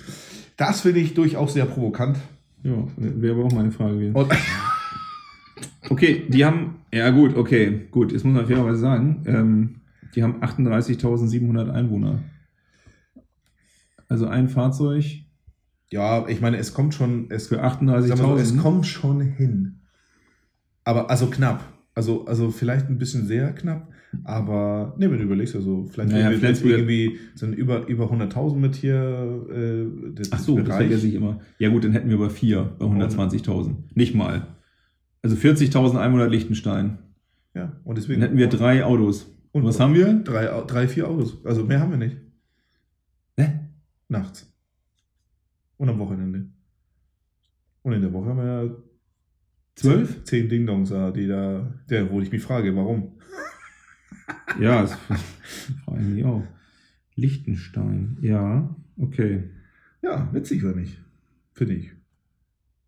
[0.56, 2.18] Das finde ich durchaus sehr provokant.
[2.62, 4.14] Ja, wäre aber auch meine Frage gewesen.
[4.14, 4.32] Und
[5.90, 9.80] Okay, die haben, ja gut, okay, gut, jetzt muss man fairerweise sagen, ähm,
[10.14, 12.22] die haben 38.700 Einwohner.
[14.08, 15.04] Also ein Fahrzeug
[15.90, 18.60] ja, ich meine, es kommt schon, es, für sag mal so, es 38.000.
[18.60, 19.80] kommt schon hin.
[20.84, 21.64] Aber also knapp.
[21.94, 23.88] Also, also vielleicht ein bisschen sehr knapp,
[24.24, 28.56] aber ne, wenn du überlegst, also vielleicht Naja, wir Flensburg- irgendwie sind über, über 100.000
[28.56, 31.40] mit hier äh, das Ach so, das vergesse ich immer.
[31.58, 33.74] Ja gut, dann hätten wir aber vier bei 120.000.
[33.94, 34.46] Nicht mal.
[35.22, 36.98] Also 40.000 Einwohner Liechtenstein.
[37.54, 39.34] Ja, und deswegen Dann hätten wir drei Autos.
[39.52, 40.12] Und was haben wir?
[40.22, 41.44] Drei, drei, vier Autos.
[41.44, 42.16] Also mehr haben wir nicht.
[43.36, 43.60] Hä?
[44.08, 44.52] Nachts.
[45.76, 46.46] Und am Wochenende.
[47.82, 48.70] Und in der Woche haben wir ja
[49.74, 50.24] Zwölf?
[50.24, 53.12] Zehn Ding-Dongs da, die da, der, wo ich mich frage, warum.
[54.60, 54.94] Ja, das
[55.84, 56.42] frage ich mich auch.
[57.14, 59.50] Liechtenstein, ja, okay.
[60.02, 60.96] Ja, witzig oder nicht?
[61.52, 61.90] Finde ich.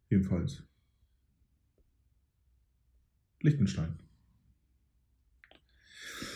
[0.09, 0.62] Jedenfalls.
[3.42, 3.99] Liechtenstein.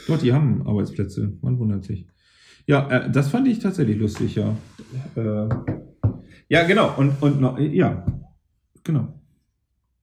[0.06, 1.36] Doch, die haben Arbeitsplätze.
[1.40, 2.06] Man wundert sich.
[2.66, 4.56] Ja, äh, das fand ich tatsächlich lustig, ja.
[5.16, 5.48] Äh,
[6.48, 6.96] ja, genau.
[6.98, 8.04] Und, und noch, ja,
[8.82, 9.20] genau.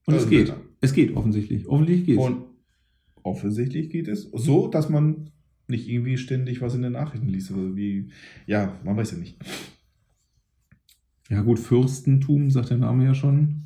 [0.06, 0.48] Und es Also, geht.
[0.48, 0.56] ja.
[0.80, 1.66] Es geht offensichtlich.
[1.68, 2.44] Offensichtlich geht Und
[3.22, 5.30] offensichtlich geht es so, dass man
[5.68, 7.50] nicht irgendwie ständig was in den Nachrichten liest.
[7.50, 8.10] Also wie,
[8.46, 9.38] ja, man weiß ja nicht.
[11.28, 13.62] Ja, gut, Fürstentum, sagt der Name ja schon.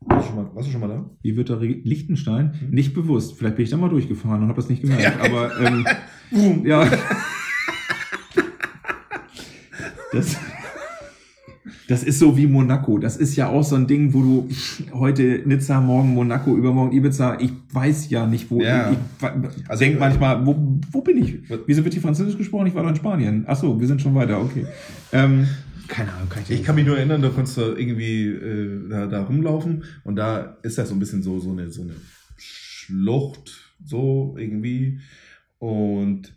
[0.00, 1.10] Warst du schon mal, warst du schon mal da?
[1.22, 2.58] Wie wird da Liechtenstein?
[2.60, 2.70] Hm.
[2.70, 3.36] Nicht bewusst.
[3.36, 5.20] Vielleicht bin ich da mal durchgefahren und habe das nicht gemerkt.
[5.20, 5.86] Aber ähm,
[6.64, 6.90] ja.
[10.10, 10.38] Das,
[11.88, 12.98] das ist so wie Monaco.
[12.98, 14.48] Das ist ja auch so ein Ding, wo du
[14.92, 17.40] heute Nizza, morgen Monaco, übermorgen Ibiza.
[17.40, 18.60] Ich weiß ja nicht, wo.
[18.60, 18.92] Ja.
[18.92, 18.98] Ich,
[19.56, 20.54] ich Also, denke äh, manchmal, wo,
[20.92, 21.38] wo bin ich?
[21.66, 22.66] Wieso wird hier Französisch gesprochen?
[22.66, 23.44] Ich war doch in Spanien.
[23.46, 24.38] Ach so, wir sind schon weiter.
[24.38, 24.66] Okay.
[25.12, 25.48] Ähm,
[25.88, 29.06] keine Ahnung, kann ich, Ich kann mich nur erinnern, da konntest du irgendwie äh, da,
[29.06, 31.94] da rumlaufen und da ist das so ein bisschen so, so, eine, so eine
[32.36, 35.00] Schlucht, so irgendwie.
[35.58, 36.34] Und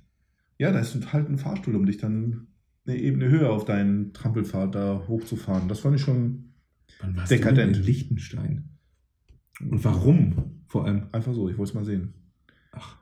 [0.58, 2.48] ja, da ist halt ein Fahrstuhl, um dich dann
[2.86, 5.68] eine Ebene höher auf deinen Trampelpfad da hochzufahren.
[5.68, 6.54] Das fand ich schon
[7.02, 7.78] Wann warst Dekadent.
[7.78, 8.70] in Liechtenstein?
[9.60, 10.62] Und warum?
[10.68, 11.08] Vor allem.
[11.12, 12.14] einfach so, ich wollte es mal sehen.
[12.72, 12.98] Ach.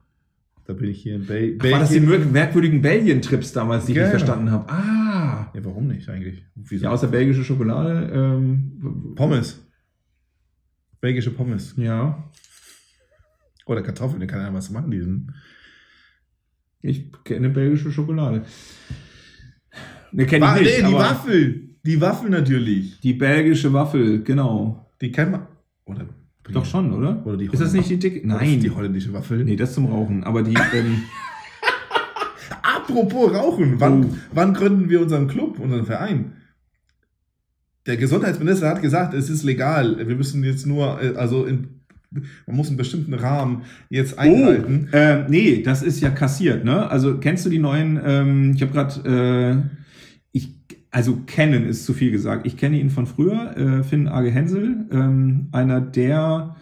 [0.66, 2.20] Da bin ich hier in Bel Ach, war das die Belgien.
[2.26, 4.08] mer- merkwürdigen Belgien-Trips damals, die ich Genau.
[4.10, 4.70] nicht verstanden habe?
[4.72, 5.52] Ah!
[5.56, 6.44] Ja, warum nicht eigentlich?
[6.56, 6.84] Wieso?
[6.86, 8.12] Ja, außer belgische Schokolade.
[8.14, 9.66] Ähm, Pommes.
[11.02, 11.74] Belgische Pommes.
[11.78, 12.30] Ja.
[13.66, 15.34] Oder Kartoffeln, da kann ja was machen, diesen.
[16.82, 18.44] Ich kenne belgische Schokolade.
[20.12, 20.82] Ne, kenne ich nicht.
[20.84, 21.62] nee, die Waffel.
[21.86, 23.00] Die Waffel natürlich.
[23.00, 24.90] Die belgische Waffel, genau.
[25.02, 25.42] Die kennt man.
[25.86, 26.06] Oder
[26.52, 27.26] Doch schon, oder?
[27.26, 28.28] Oder die Ist das nicht die dicke?
[28.28, 28.60] Nein.
[28.60, 29.44] Die holländische Waffel.
[29.46, 30.24] Nee, das zum Rauchen.
[30.24, 31.04] Aber die, ähm,
[32.62, 33.80] Apropos Rauchen.
[33.80, 34.16] Wann, Oh.
[34.34, 36.34] wann gründen wir unseren Club, unseren Verein?
[37.86, 39.98] Der Gesundheitsminister hat gesagt, es ist legal.
[40.08, 41.82] Wir müssen jetzt nur, äh, also in,
[42.46, 44.90] man muss einen bestimmten Rahmen jetzt einhalten.
[44.92, 46.90] Oh, ähm, nee, das ist ja kassiert, ne?
[46.90, 49.79] Also kennst du die neuen, ähm, ich habe gerade, äh,
[50.92, 52.46] also kennen ist zu viel gesagt.
[52.46, 56.56] Ich kenne ihn von früher, äh, Finn Age Hensel, ähm, einer der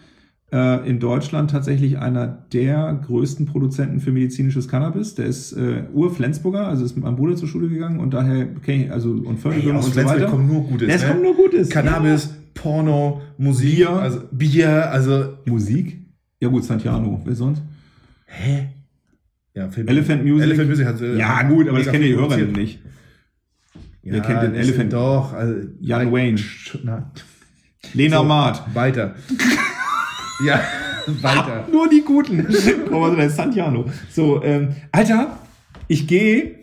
[0.52, 5.14] äh, in Deutschland tatsächlich einer der größten Produzenten für medizinisches Cannabis.
[5.14, 8.86] Der ist äh, Ur-Flensburger, also ist mit meinem Bruder zur Schule gegangen und daher kenne
[8.86, 10.26] ich, also und Förderung aus und so weiter.
[10.26, 10.88] kommt nur Gutes.
[10.88, 11.08] Es ne?
[11.08, 11.68] kommt nur Gutes.
[11.68, 13.90] Cannabis, Porno, Musik, Bier.
[13.90, 15.28] also Bier, also Ja.
[15.46, 15.98] Musik?
[16.40, 17.62] Ja gut, Santiano, wer sonst?
[18.26, 18.68] hä?
[19.54, 19.88] Ja, Film.
[19.88, 20.42] Elephant Music.
[20.44, 22.80] Elephant Music hat äh, Ja gut, aber das kennen die Hörer nicht.
[24.08, 24.92] Ja, Wer kennt den Elephant?
[24.92, 26.40] Doch, also Jan Nein, Wayne.
[26.82, 27.10] Na,
[27.94, 28.24] Lena So.
[28.24, 28.74] Maat.
[28.74, 29.14] weiter.
[30.46, 30.60] ja,
[31.20, 31.66] weiter.
[31.72, 32.46] Nur die Guten.
[32.90, 33.84] Aber der Santiano.
[34.10, 35.38] So, ähm, Alter,
[35.88, 36.56] ich gehe.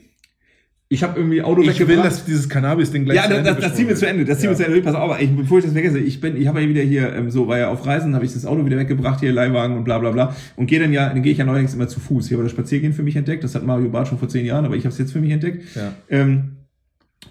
[0.88, 2.05] Ich habe irgendwie Auto Ich will, weggebracht.
[2.05, 4.23] dass dieses Cannabis-Ding gleich ja, das, das, das ziehen wir zu Ende.
[4.23, 4.65] Das ziehen wir zu.
[4.65, 4.81] Ende.
[4.84, 7.12] Pass auf, aber ich, bevor ich das vergesse, ich bin, ich habe ja wieder hier,
[7.15, 9.84] ähm, so war ja auf Reisen, habe ich das Auto wieder weggebracht, hier Leihwagen und
[9.84, 10.36] bla bla bla.
[10.55, 12.27] Und gehe dann ja, dann gehe ich ja neuerdings immer zu Fuß.
[12.27, 13.43] Ich habe das Spaziergehen für mich entdeckt.
[13.43, 15.31] Das hat Mario Barth schon vor zehn Jahren, aber ich habe es jetzt für mich
[15.31, 15.63] entdeckt.
[15.75, 15.91] Ja.
[16.10, 16.54] Ähm,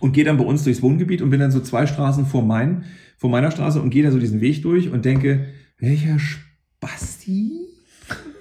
[0.00, 2.84] und gehe dann bei uns durchs Wohngebiet und bin dann so zwei Straßen vor, mein,
[3.16, 5.46] vor meiner Straße und gehe dann so diesen Weg durch und denke,
[5.78, 7.52] welcher Spasti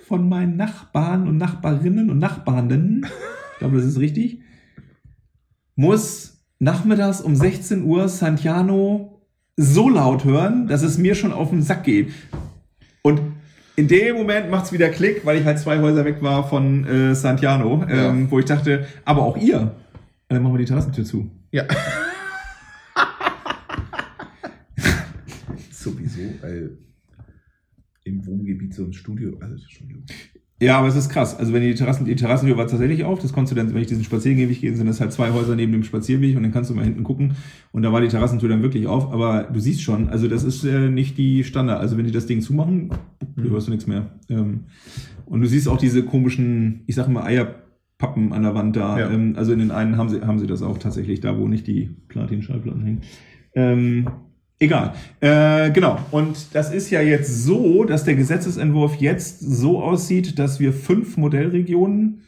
[0.07, 3.05] von meinen Nachbarn und Nachbarinnen und Nachbarnen,
[3.53, 4.41] ich glaube, das ist richtig,
[5.75, 9.21] muss nachmittags um 16 Uhr Santiano
[9.57, 12.11] so laut hören, dass es mir schon auf den Sack geht.
[13.01, 13.21] Und
[13.75, 17.15] in dem Moment macht's wieder Klick, weil ich halt zwei Häuser weg war von äh,
[17.15, 19.71] Santiano, ähm, wo ich dachte, aber auch ihr.
[20.27, 21.29] Dann machen wir die Terrassentür zu.
[21.53, 21.65] Ja.
[25.71, 26.77] Sowieso, weil
[28.05, 30.11] im Wohngebiet so ein Studio, also gut.
[30.59, 31.37] Ja, aber es ist krass.
[31.37, 33.87] Also wenn die Terrassen, die Terrassentür war tatsächlich auf, das konntest du dann, wenn ich
[33.87, 36.73] diesen Spaziergehweg gehe, sind das halt zwei Häuser neben dem Spazierweg und dann kannst du
[36.73, 37.35] mal hinten gucken
[37.71, 39.13] und da war die Terrassentür dann wirklich auf.
[39.13, 41.79] Aber du siehst schon, also das ist äh, nicht die Standard.
[41.79, 42.89] Also wenn die das Ding zumachen,
[43.35, 44.09] du hörst du nichts mehr.
[44.29, 44.61] Ähm,
[45.25, 47.23] und du siehst auch diese komischen, ich sag mal
[48.03, 48.99] Eierpappen an der Wand da.
[48.99, 49.09] Ja.
[49.09, 51.67] Ähm, also in den einen haben sie, haben sie das auch tatsächlich da, wo nicht
[51.67, 53.01] die Platin-Schallplatten hängen.
[53.55, 54.07] Ähm,
[54.59, 54.93] Egal.
[55.19, 55.99] Äh, genau.
[56.11, 61.17] Und das ist ja jetzt so, dass der Gesetzesentwurf jetzt so aussieht, dass wir fünf
[61.17, 62.21] Modellregionen,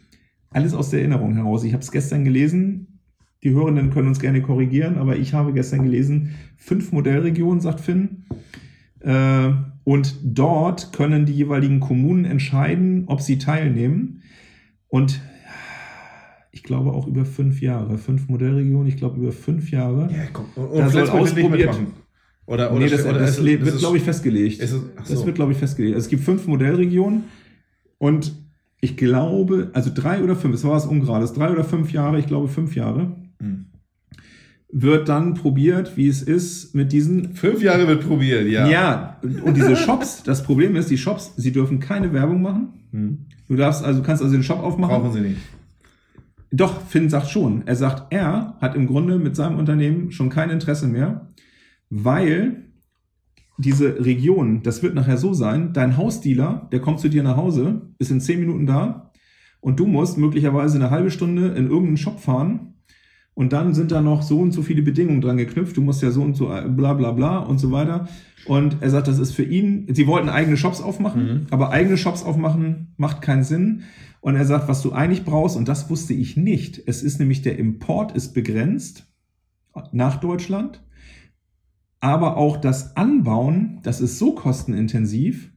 [0.49, 2.99] alles aus der Erinnerung heraus, ich habe es gestern gelesen,
[3.43, 8.25] die Hörenden können uns gerne korrigieren, aber ich habe gestern gelesen, fünf Modellregionen, sagt Finn.
[8.99, 9.51] Äh,
[9.85, 14.23] und dort können die jeweiligen Kommunen entscheiden, ob sie teilnehmen.
[14.89, 15.21] Und
[16.55, 17.97] ich glaube auch über fünf Jahre.
[17.97, 20.09] Fünf Modellregionen, ich glaube über fünf Jahre.
[20.11, 20.45] Ja, komm.
[20.55, 21.77] Und, Da soll ausprobiert-.
[22.47, 24.61] Oder, oder, nee, das, oder das, ist das wird, glaube ich, festgelegt.
[24.61, 25.25] es- ach Das so.
[25.25, 25.95] wird, glaube ich, festgelegt.
[25.95, 27.25] Also es gibt fünf Modellregionen
[27.97, 28.33] und
[28.81, 32.27] ich glaube, also drei oder fünf, es war was Ungerades, drei oder fünf Jahre, ich
[32.27, 33.65] glaube fünf Jahre, Hm.
[34.71, 37.33] wird dann probiert, wie es ist mit diesen.
[37.33, 38.67] Fünf Jahre wird probiert, ja.
[38.69, 42.69] Ja, und diese Shops, das Problem ist, die Shops, sie dürfen keine Werbung machen.
[42.91, 43.25] Hm.
[43.47, 45.01] Du darfst also, kannst also den Shop aufmachen.
[45.01, 45.37] Brauchen sie nicht.
[46.55, 47.67] Doch, Finn sagt schon.
[47.67, 51.33] Er sagt, er hat im Grunde mit seinem Unternehmen schon kein Interesse mehr,
[51.89, 52.69] weil
[53.57, 57.81] diese Region, das wird nachher so sein, dein Hausdealer, der kommt zu dir nach Hause,
[57.99, 59.11] ist in zehn Minuten da
[59.59, 62.74] und du musst möglicherweise eine halbe Stunde in irgendeinen Shop fahren
[63.35, 65.77] und dann sind da noch so und so viele Bedingungen dran geknüpft.
[65.77, 68.07] Du musst ja so und so äh, bla bla bla und so weiter.
[68.47, 71.47] Und er sagt, das ist für ihn, sie wollten eigene Shops aufmachen, Mhm.
[71.51, 73.83] aber eigene Shops aufmachen macht keinen Sinn.
[74.21, 77.41] Und er sagt, was du eigentlich brauchst, und das wusste ich nicht, es ist nämlich
[77.41, 79.05] der Import ist begrenzt
[79.91, 80.81] nach Deutschland,
[81.99, 85.51] aber auch das Anbauen, das ist so kostenintensiv,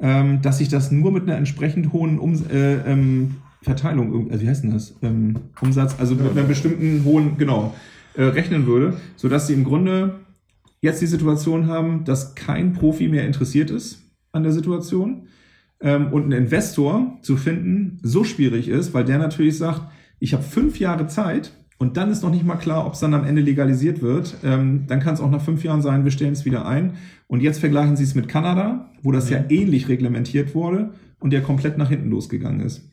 [0.00, 4.48] ähm, dass sich das nur mit einer entsprechend hohen um äh, ähm, Verteilung, also wie
[4.48, 4.94] heißt denn das?
[5.02, 7.74] Ähm, Umsatz, also mit einer bestimmten hohen, genau,
[8.14, 10.20] äh, rechnen würde, sodass sie im Grunde
[10.80, 15.28] jetzt die Situation haben, dass kein Profi mehr interessiert ist an der Situation
[15.80, 19.82] ähm, und einen Investor zu finden so schwierig ist, weil der natürlich sagt,
[20.20, 23.14] ich habe fünf Jahre Zeit und dann ist noch nicht mal klar, ob es dann
[23.14, 24.36] am Ende legalisiert wird.
[24.42, 26.94] Ähm, dann kann es auch nach fünf Jahren sein, wir stellen es wieder ein.
[27.28, 30.90] Und jetzt vergleichen sie es mit Kanada, wo das ja ähnlich reglementiert wurde
[31.20, 32.90] und der komplett nach hinten losgegangen ist.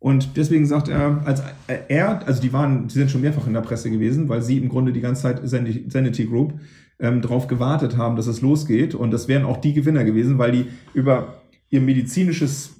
[0.00, 1.42] Und deswegen sagt er, als
[1.88, 4.70] er, also die waren, die sind schon mehrfach in der Presse gewesen, weil sie im
[4.70, 6.58] Grunde die ganze Zeit Sanity Group
[6.98, 8.94] ähm, darauf gewartet haben, dass es losgeht.
[8.94, 12.76] Und das wären auch die Gewinner gewesen, weil die über ihr medizinisches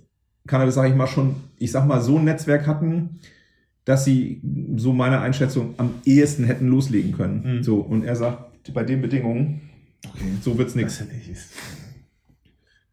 [0.47, 3.21] Cannabis, sage ich mal, schon, ich sag mal, so ein Netzwerk hatten,
[3.85, 4.41] dass sie,
[4.77, 7.59] so meine Einschätzung, am ehesten hätten loslegen können.
[7.59, 7.63] Mhm.
[7.63, 9.61] So, und er sagt, bei den Bedingungen,
[10.43, 11.05] so wird's nichts.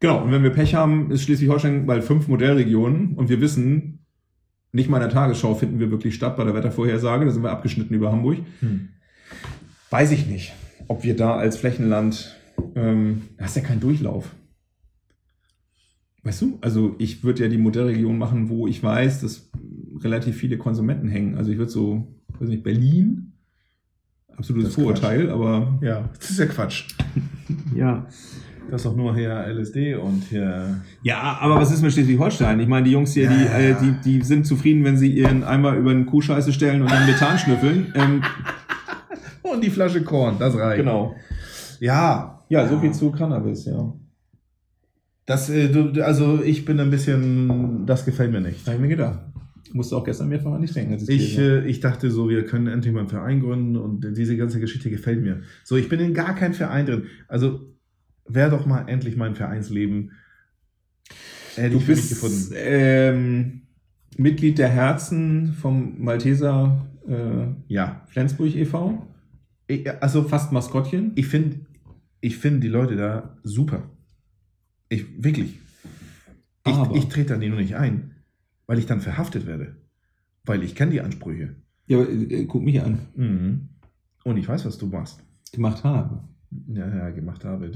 [0.00, 3.97] Genau, und wenn wir Pech haben, ist Schleswig-Holstein bei fünf Modellregionen und wir wissen,
[4.72, 7.50] nicht mal in der Tagesschau finden wir wirklich statt bei der Wettervorhersage, da sind wir
[7.50, 8.38] abgeschnitten über Hamburg.
[8.60, 8.88] Hm.
[9.90, 10.52] Weiß ich nicht,
[10.88, 12.36] ob wir da als Flächenland,
[12.74, 14.34] ähm, da ist ja kein Durchlauf.
[16.24, 19.50] Weißt du, also ich würde ja die Modellregion machen, wo ich weiß, dass
[20.00, 21.36] relativ viele Konsumenten hängen.
[21.36, 22.06] Also ich würde so,
[22.38, 23.32] weiß nicht, Berlin,
[24.36, 26.88] absolutes Vorurteil, aber Ja, das ist ja Quatsch.
[27.74, 28.06] ja.
[28.70, 30.80] Das ist doch nur hier LSD und hier.
[31.02, 32.60] Ja, aber was ist mit Schleswig-Holstein?
[32.60, 35.42] Ich meine, die Jungs hier, Ja, die, äh, die, die sind zufrieden, wenn sie ihren
[35.42, 37.92] Eimer über einen Kuhscheiße stellen und dann Methan schnüffeln.
[37.94, 38.22] Ähm,
[39.42, 40.78] Und die Flasche Korn, das reicht.
[40.80, 41.14] genau.
[41.80, 42.44] Ja.
[42.50, 43.94] Ja, so viel zu Cannabis, ja.
[45.24, 48.66] Das, äh, du, also ich bin ein bisschen, das gefällt mir nicht.
[48.66, 49.20] Habe ich mir gedacht.
[49.72, 50.92] Musste auch gestern mehrfach an dich denken.
[50.94, 54.36] als Ich, äh, ich dachte so, wir können endlich mal einen Verein gründen und diese
[54.36, 55.40] ganze Geschichte gefällt mir.
[55.64, 57.02] So, ich bin in gar kein Verein drin.
[57.26, 57.60] Also,
[58.28, 60.12] wär doch mal endlich mein Vereinsleben.
[61.56, 62.52] Hätte du ich bist gefunden.
[62.56, 63.62] ähm,
[64.16, 68.02] Mitglied der Herzen vom Malteser äh, Ja.
[68.08, 69.06] Flensburg e.V.
[69.66, 71.12] Ich, also, Fast Maskottchen.
[71.14, 71.60] ich finde
[72.20, 73.90] ich find die Leute da super.
[74.88, 75.58] Ich, wirklich.
[76.66, 78.16] Ich, Aber- ich trete da nur nicht ein,
[78.66, 79.76] weil ich dann verhaftet werde.
[80.44, 81.54] Weil ich kenne die Ansprüche.
[81.86, 82.98] Ja, aber, äh, guck mich an.
[83.14, 83.68] Mhm.
[84.24, 85.20] Und ich weiß, was du machst.
[85.52, 86.24] Gemacht habe.
[86.68, 87.70] Ja, ja, gemacht habe.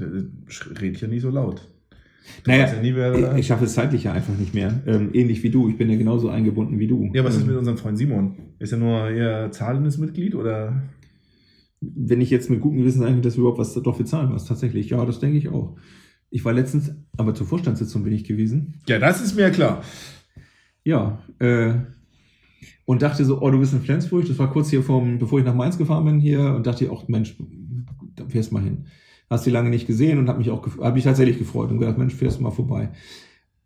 [0.81, 1.69] Red ja nie so laut.
[2.43, 4.81] Du Naja, ja nie, Ich, ich schaffe es zeitlich ja einfach nicht mehr.
[4.85, 5.69] Ähm, ähnlich wie du.
[5.69, 7.11] Ich bin ja genauso eingebunden wie du.
[7.13, 8.37] Ja, was ist ähm, mit unserem Freund Simon?
[8.59, 10.81] Ist er nur eher zahlendes Mitglied oder?
[11.95, 14.45] wenn ich jetzt mit gutem Gewissen sagen könnte, dass wir überhaupt was dafür zahlen was
[14.45, 14.89] tatsächlich.
[14.89, 15.75] Ja, das denke ich auch.
[16.29, 18.75] Ich war letztens, aber zur Vorstandssitzung bin ich gewesen.
[18.87, 19.83] Ja, das ist mir klar.
[20.83, 21.73] Ja, äh,
[22.85, 24.27] und dachte so, oh, du bist in Flensburg.
[24.27, 27.07] Das war kurz hier vom, bevor ich nach Mainz gefahren bin hier und dachte, ach
[27.07, 27.37] Mensch,
[28.15, 28.85] da fährst mal hin.
[29.29, 31.97] Hast die lange nicht gesehen und habe mich auch, habe mich tatsächlich gefreut und gedacht,
[31.97, 32.89] Mensch, fährst du mal vorbei.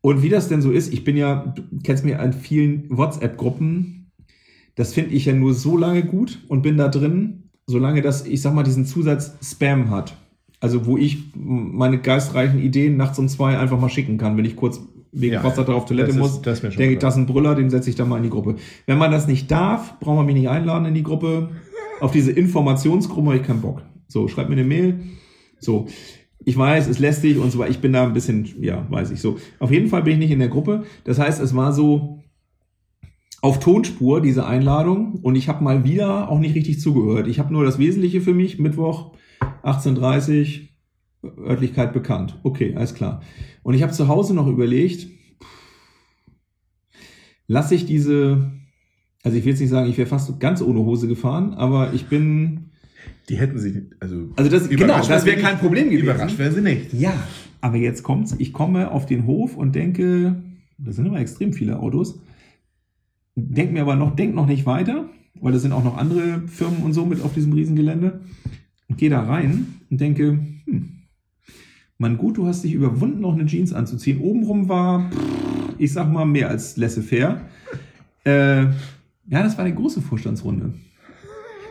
[0.01, 4.11] Und wie das denn so ist, ich bin ja, du kennst mich an vielen WhatsApp-Gruppen.
[4.75, 8.41] Das finde ich ja nur so lange gut und bin da drin, solange das, ich
[8.41, 10.15] sag mal, diesen Zusatz Spam hat.
[10.59, 14.55] Also wo ich meine geistreichen Ideen nachts um zwei einfach mal schicken kann, wenn ich
[14.55, 14.79] kurz
[15.11, 17.19] wegen Ja, Prostata auf Toilette ist- muss, das ist mir schon denke ich, das ist
[17.19, 18.55] ein Brüller, den setze ich da mal in die Gruppe.
[18.85, 21.49] Wenn man das nicht darf, braucht man mich nicht einladen in die Gruppe.
[21.99, 23.81] Auf diese Informationsgruppe habe ich keinen Bock.
[24.07, 24.99] So, schreibt mir eine Mail.
[25.59, 25.87] So.
[26.45, 27.71] Ich weiß, ist lästig und so weiter.
[27.71, 29.37] Ich bin da ein bisschen, ja, weiß ich so.
[29.59, 30.85] Auf jeden Fall bin ich nicht in der Gruppe.
[31.03, 32.23] Das heißt, es war so
[33.41, 35.15] auf Tonspur, diese Einladung.
[35.21, 37.27] Und ich habe mal wieder auch nicht richtig zugehört.
[37.27, 38.59] Ich habe nur das Wesentliche für mich.
[38.59, 39.13] Mittwoch
[39.63, 40.67] 18.30
[41.23, 42.39] Örtlichkeit bekannt.
[42.43, 43.21] Okay, alles klar.
[43.63, 45.07] Und ich habe zu Hause noch überlegt,
[47.47, 48.51] lasse ich diese,
[49.23, 52.07] also ich will jetzt nicht sagen, ich wäre fast ganz ohne Hose gefahren, aber ich
[52.07, 52.66] bin,
[53.29, 55.57] Die hätten sie, also, also das, genau, das wäre kein.
[55.57, 56.03] Problem gewesen.
[56.03, 56.93] überrascht wären sie nicht.
[56.93, 57.13] Ja,
[57.59, 58.35] aber jetzt kommt's.
[58.37, 60.41] Ich komme auf den Hof und denke,
[60.77, 62.19] das sind immer extrem viele Autos.
[63.35, 66.83] Denk mir aber noch, denk noch nicht weiter, weil da sind auch noch andere Firmen
[66.83, 68.21] und so mit auf diesem Riesengelände.
[68.87, 70.97] Und gehe da rein und denke, hm,
[71.97, 74.21] Mann, gut, du hast dich überwunden, noch eine Jeans anzuziehen.
[74.21, 75.09] Obenrum war,
[75.77, 77.41] ich sag mal, mehr als laissez-faire.
[78.23, 80.73] Äh, ja, das war eine große Vorstandsrunde.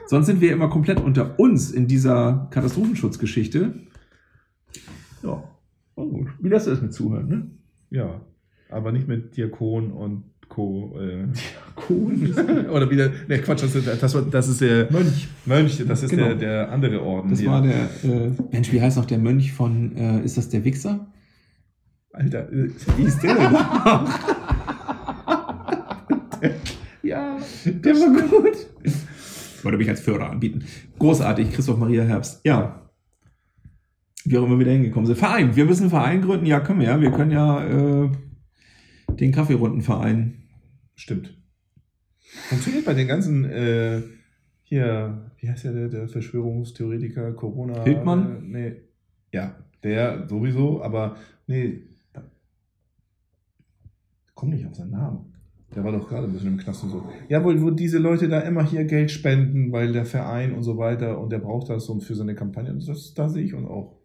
[0.07, 3.75] Sonst sind wir immer komplett unter uns in dieser Katastrophenschutzgeschichte.
[5.23, 5.45] Ja.
[5.97, 7.47] Oh, wie das ist mit Zuhören, ne?
[7.91, 8.21] Ja,
[8.71, 10.97] aber nicht mit Diakon und Co.
[11.01, 11.27] Äh.
[11.89, 12.69] Cool.
[12.73, 15.27] Oder wieder, ne Quatsch, das ist, das, das ist der Mönch.
[15.45, 16.27] Mönch, das ist Genau.
[16.27, 17.31] der, der andere Orden.
[17.31, 17.51] Das hier.
[17.51, 21.13] war der, äh, Mensch, wie heißt noch der Mönch von, äh, ist das der Wichser?
[22.13, 23.53] Alter, äh, Wie ist der denn?
[27.03, 28.57] ja, der war gut.
[29.67, 30.65] Wollte mich als Förder anbieten.
[31.01, 32.41] Großartig, Christoph Maria Herbst.
[32.45, 32.89] Ja.
[34.25, 35.19] Wie auch immer wir da hingekommen sind.
[35.19, 36.47] Verein, wir müssen einen Verein gründen.
[36.47, 37.01] Ja, können wir ja.
[37.01, 38.11] Wir können ja äh,
[39.19, 40.35] den Kaffeerundenverein.
[40.95, 41.37] Stimmt.
[42.49, 44.03] Funktioniert bei den ganzen, äh,
[44.63, 47.83] hier, wie heißt der, der, der Verschwörungstheoretiker, Corona?
[47.83, 48.37] Hildmann?
[48.37, 48.77] Äh, nee.
[49.33, 51.17] Ja, der sowieso, aber
[51.49, 51.83] nee.
[54.35, 55.35] Komm nicht auf seinen Namen.
[55.75, 57.05] Der war doch gerade ein bisschen im Knast und so.
[57.29, 60.79] Ja, wo, wo diese Leute da immer hier Geld spenden, weil der Verein und so
[60.79, 62.73] weiter und der braucht das und für seine Kampagne.
[62.73, 63.97] Und das, da sehe ich uns auch.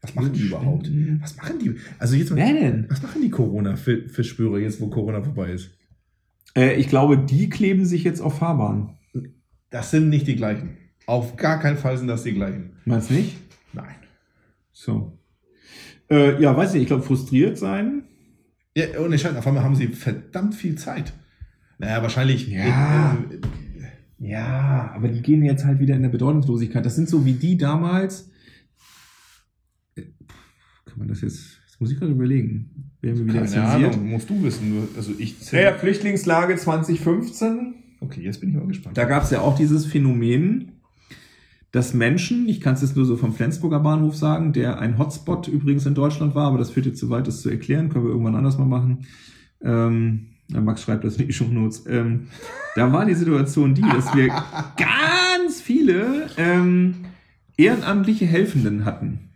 [0.00, 0.90] Was machen die überhaupt?
[1.20, 1.76] Was machen die?
[1.98, 5.70] Also jetzt mal, was machen die Corona-Verschwörer jetzt, wo Corona vorbei ist?
[6.56, 8.98] Äh, ich glaube, die kleben sich jetzt auf Fahrbahn.
[9.70, 10.76] Das sind nicht die gleichen.
[11.06, 12.72] Auf gar keinen Fall sind das die gleichen.
[12.84, 13.36] Meinst du nicht?
[13.72, 13.94] Nein.
[14.72, 15.18] So.
[16.10, 18.04] Äh, ja, weiß nicht, ich glaube, frustriert sein.
[18.76, 21.12] Ja, und entscheidend, auf einmal haben sie verdammt viel Zeit.
[21.78, 22.48] Naja, wahrscheinlich.
[22.48, 23.14] Ja.
[23.30, 23.40] Äh,
[24.18, 26.86] Ja, aber die gehen jetzt halt wieder in der Bedeutungslosigkeit.
[26.86, 28.30] Das sind so wie die damals.
[29.96, 30.02] Äh,
[30.86, 31.58] Kann man das jetzt.
[31.66, 32.92] Das muss ich gerade überlegen.
[33.00, 33.64] Werden wir wieder keine?
[33.88, 34.88] Ahnung, musst du wissen.
[34.96, 35.50] Also ich.
[35.50, 37.74] Ja, Flüchtlingslage 2015.
[38.00, 38.96] Okay, jetzt bin ich mal gespannt.
[38.96, 40.71] Da gab es ja auch dieses Phänomen,
[41.72, 45.48] dass Menschen, ich kann es jetzt nur so vom Flensburger Bahnhof sagen, der ein Hotspot
[45.48, 48.10] übrigens in Deutschland war, aber das führt jetzt zu weit, das zu erklären, können wir
[48.10, 49.06] irgendwann anders mal machen.
[49.62, 51.86] Ähm, Max schreibt das in die Shownotes.
[51.86, 52.28] Ähm,
[52.76, 54.26] da war die Situation die, dass wir
[54.76, 56.96] ganz viele ähm,
[57.56, 59.30] ehrenamtliche Helfenden hatten,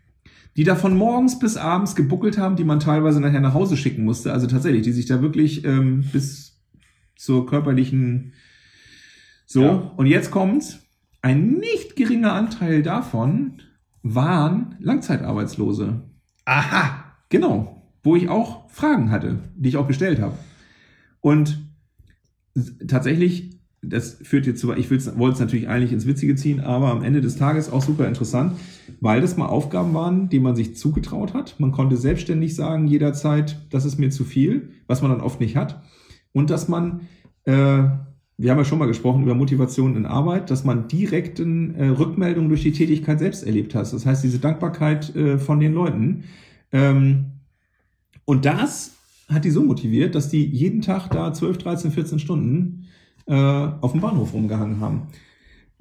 [0.59, 4.05] die da von morgens bis abends gebuckelt haben, die man teilweise nachher nach Hause schicken
[4.05, 4.33] musste.
[4.35, 6.61] Also tatsächlich, die sich da wirklich ähm, bis
[7.17, 8.35] zur körperlichen
[9.47, 9.71] so, Ja.
[9.97, 10.81] und jetzt kommt
[11.27, 13.55] ein nicht geringer Anteil davon
[14.05, 16.03] waren Langzeitarbeitslose.
[16.45, 17.05] Aha!
[17.31, 20.39] Genau, wo ich auch Fragen hatte, die ich auch gestellt habe.
[21.21, 21.69] Und
[22.87, 27.03] tatsächlich, das führt jetzt zu, ich wollte es natürlich eigentlich ins Witzige ziehen, aber am
[27.03, 28.53] Ende des Tages auch super interessant,
[29.01, 31.59] weil das mal Aufgaben waren, die man sich zugetraut hat.
[31.59, 35.57] Man konnte selbstständig sagen, jederzeit, das ist mir zu viel, was man dann oft nicht
[35.57, 35.83] hat.
[36.31, 37.01] Und dass man,
[37.47, 37.83] äh,
[38.39, 42.51] wir haben ja schon mal gesprochen über Motivation in Arbeit, dass man direkten äh, Rückmeldungen
[42.51, 43.91] durch die Tätigkeit selbst erlebt hat.
[43.93, 46.25] Das heißt, diese Dankbarkeit äh, von den Leuten.
[46.71, 47.27] Ähm,
[48.27, 48.95] und das
[49.29, 52.87] hat die so motiviert, dass die jeden Tag da 12, 13, 14 Stunden
[53.27, 55.09] äh, auf dem Bahnhof rumgehangen haben.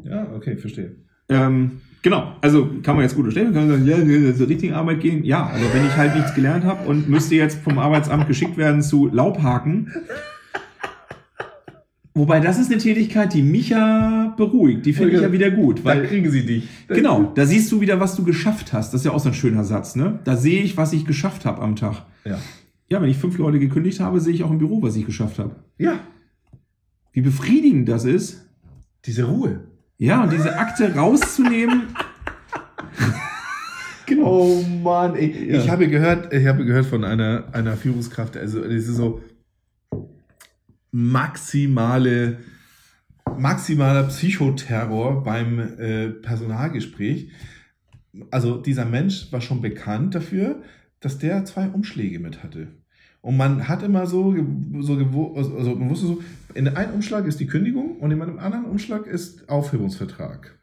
[0.04, 0.96] Ja, okay, verstehe.
[1.28, 5.02] Ähm, genau, also kann man jetzt gut stellen, kann man sagen, ja, zur richtigen Arbeit
[5.02, 5.26] gehen.
[5.26, 8.82] Ja, aber wenn ich halt nichts gelernt habe und müsste jetzt vom Arbeitsamt geschickt werden
[8.82, 9.92] zu Laubhaken,
[12.18, 14.86] Wobei das ist eine Tätigkeit, die mich ja beruhigt.
[14.86, 15.80] Die finde ich ja wieder gut.
[15.82, 16.64] Da Weil, kriegen sie dich.
[16.88, 18.94] genau, da siehst du wieder, was du geschafft hast.
[18.94, 20.20] Das ist ja auch so ein schöner Satz, ne?
[20.24, 22.04] Da sehe ich, was ich geschafft habe am Tag.
[22.24, 22.40] Ja.
[22.88, 25.40] Ja, wenn ich fünf Leute gekündigt habe, sehe ich auch im Büro, was ich geschafft
[25.40, 25.56] habe.
[25.78, 26.00] Ja,
[27.12, 28.46] Wie befriedigend das ist.
[29.06, 29.62] diese Ruhe.
[29.98, 31.84] Ja, und diese Akte rauszunehmen.
[34.06, 34.26] genau.
[34.26, 35.52] Oh Mann, ey.
[35.52, 35.60] Ja.
[35.60, 39.22] ich habe gehört, ich habe gehört von einer, einer Führungskraft, also das ist so
[40.96, 42.38] maximale,
[43.38, 47.32] maximaler Psychoterror beim äh, Personalgespräch.
[48.32, 50.64] Also dieser Mensch war schon bekannt dafür,
[51.02, 52.70] dass der zwei Umschläge mit hatte.
[53.20, 54.36] Und man hat immer so,
[54.80, 56.24] so also man wusste so,
[56.54, 60.58] in einem Umschlag ist die Kündigung und in einem anderen Umschlag ist Aufhebungsvertrag.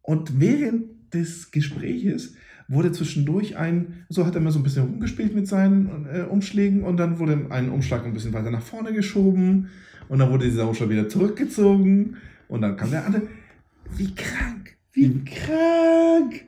[0.00, 2.36] Und während des Gespräches
[2.70, 6.84] wurde zwischendurch ein, so hat er mal so ein bisschen rumgespielt mit seinen äh, Umschlägen
[6.84, 9.68] und dann wurde ein Umschlag ein bisschen weiter nach vorne geschoben
[10.08, 12.16] und dann wurde dieser Umschlag wieder zurückgezogen
[12.48, 13.22] und dann kam der andere.
[13.96, 16.44] Wie krank, wie krank.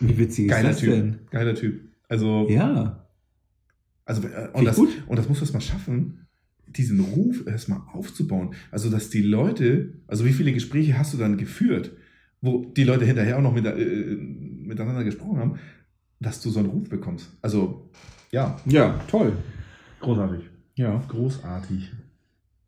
[0.00, 1.18] Wie witzig Geiler ist das Typ, denn?
[1.30, 1.80] geiler Typ.
[2.08, 3.06] Also, Ja.
[4.06, 4.88] also äh, und, das, gut.
[5.06, 6.26] und das muss das mal schaffen,
[6.66, 8.54] diesen Ruf erstmal aufzubauen.
[8.70, 11.92] Also, dass die Leute, also wie viele Gespräche hast du dann geführt,
[12.40, 14.16] wo die Leute hinterher auch noch mit, äh,
[14.68, 15.58] miteinander gesprochen haben,
[16.20, 17.30] dass du so einen Ruf bekommst.
[17.42, 17.90] Also,
[18.30, 19.32] ja, Ja, toll.
[20.00, 20.44] großartig.
[20.76, 20.98] Ja.
[21.08, 21.92] Großartig.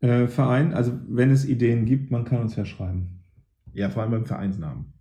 [0.01, 3.23] Äh, Verein, also wenn es Ideen gibt, man kann uns ja schreiben.
[3.73, 4.93] Ja, vor allem beim Vereinsnamen.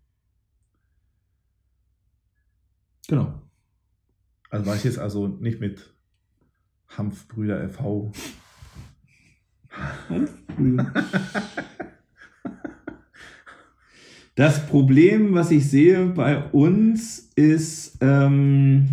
[3.09, 3.41] Genau.
[4.51, 5.93] Also war ich jetzt also nicht mit
[6.89, 8.13] Hanfbrüder e.V.
[14.41, 18.89] Das Problem, was ich sehe bei uns, ist, ähm,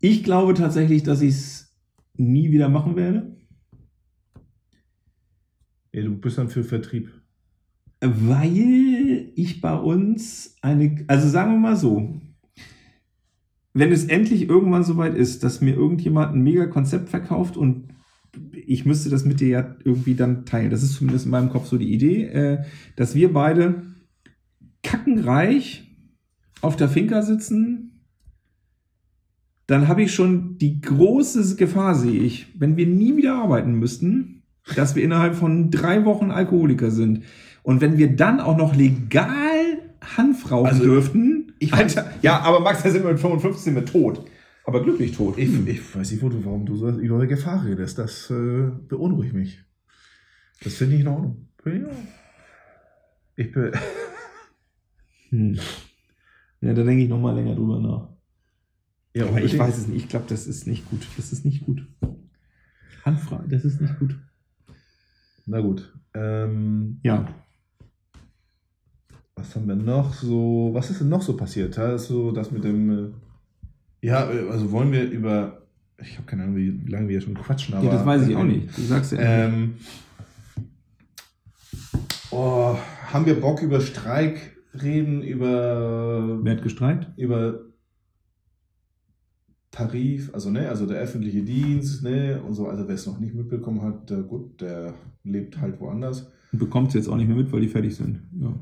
[0.00, 1.72] ich glaube tatsächlich, dass ich es
[2.16, 3.36] nie wieder machen werde,
[5.92, 7.12] Ja, du bist dann für Vertrieb.
[8.00, 12.20] weil ich bei uns eine, also sagen wir mal so,
[13.74, 17.90] wenn es endlich irgendwann soweit ist, dass mir irgendjemand ein mega Konzept verkauft und
[18.66, 20.70] ich müsste das mit dir ja irgendwie dann teilen.
[20.70, 22.58] Das ist zumindest in meinem Kopf so die Idee, äh,
[22.96, 23.82] dass wir beide
[24.82, 25.84] kackenreich
[26.60, 28.02] auf der Finca sitzen.
[29.66, 34.42] Dann habe ich schon die große Gefahr, sehe ich, wenn wir nie wieder arbeiten müssten,
[34.74, 37.22] dass wir innerhalb von drei Wochen Alkoholiker sind.
[37.62, 39.28] Und wenn wir dann auch noch legal
[40.16, 41.52] Hanf rauchen Also, dürften.
[41.58, 44.24] ich weiß- Alter, ja, aber Max, da sind wir mit 55 sind wir tot.
[44.70, 45.36] Aber glücklich tot.
[45.36, 47.98] Ich, ich weiß nicht, wo du, warum du so über Gefahr redest.
[47.98, 49.64] Das äh, beunruhigt mich.
[50.62, 51.48] Das finde ich in Ordnung.
[53.34, 53.72] Ich bin.
[55.30, 55.56] Hm.
[56.60, 58.08] Ja, da denke ich noch mal länger drüber nach.
[59.14, 60.04] Ja, Aber ich weiß es nicht.
[60.04, 61.06] Ich glaube, das ist nicht gut.
[61.16, 61.86] Das ist nicht gut.
[63.04, 64.16] Handfrei, das ist nicht gut.
[65.46, 65.92] Na gut.
[66.14, 67.28] Ähm, Ja.
[69.36, 70.70] was haben wir noch so?
[70.72, 71.76] Was ist denn noch so passiert?
[71.76, 73.14] Da ist so das mit dem.
[74.00, 75.62] Äh, ja, äh, also wollen wir über.
[76.02, 77.84] Ich habe keine Ahnung, wie, lange wir hier schon quatschen, aber.
[77.84, 78.76] ja, das weiß ich auch nicht.
[78.76, 79.18] Du sagst ja.
[79.20, 79.74] Ähm,
[82.30, 82.76] oh,
[83.12, 86.38] haben wir Bock über Streik reden, über.
[86.42, 87.08] Wer hat gestreikt?
[87.16, 87.60] über
[89.70, 93.34] Tarif, also ne, also der öffentliche Dienst, ne, und so, also wer es noch nicht
[93.34, 96.28] mitbekommen hat, der, gut, der lebt halt woanders.
[96.52, 98.20] Und bekommt es jetzt auch nicht mehr mit, weil die fertig sind.
[98.40, 98.52] Ja.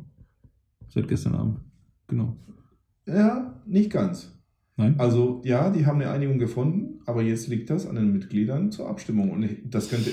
[0.88, 1.60] Seit gestern Abend.
[2.08, 2.36] Genau.
[3.06, 4.37] Ja, nicht ganz.
[4.78, 4.94] Nein?
[4.96, 8.88] Also ja, die haben eine Einigung gefunden, aber jetzt liegt das an den Mitgliedern zur
[8.88, 10.12] Abstimmung und das könnte,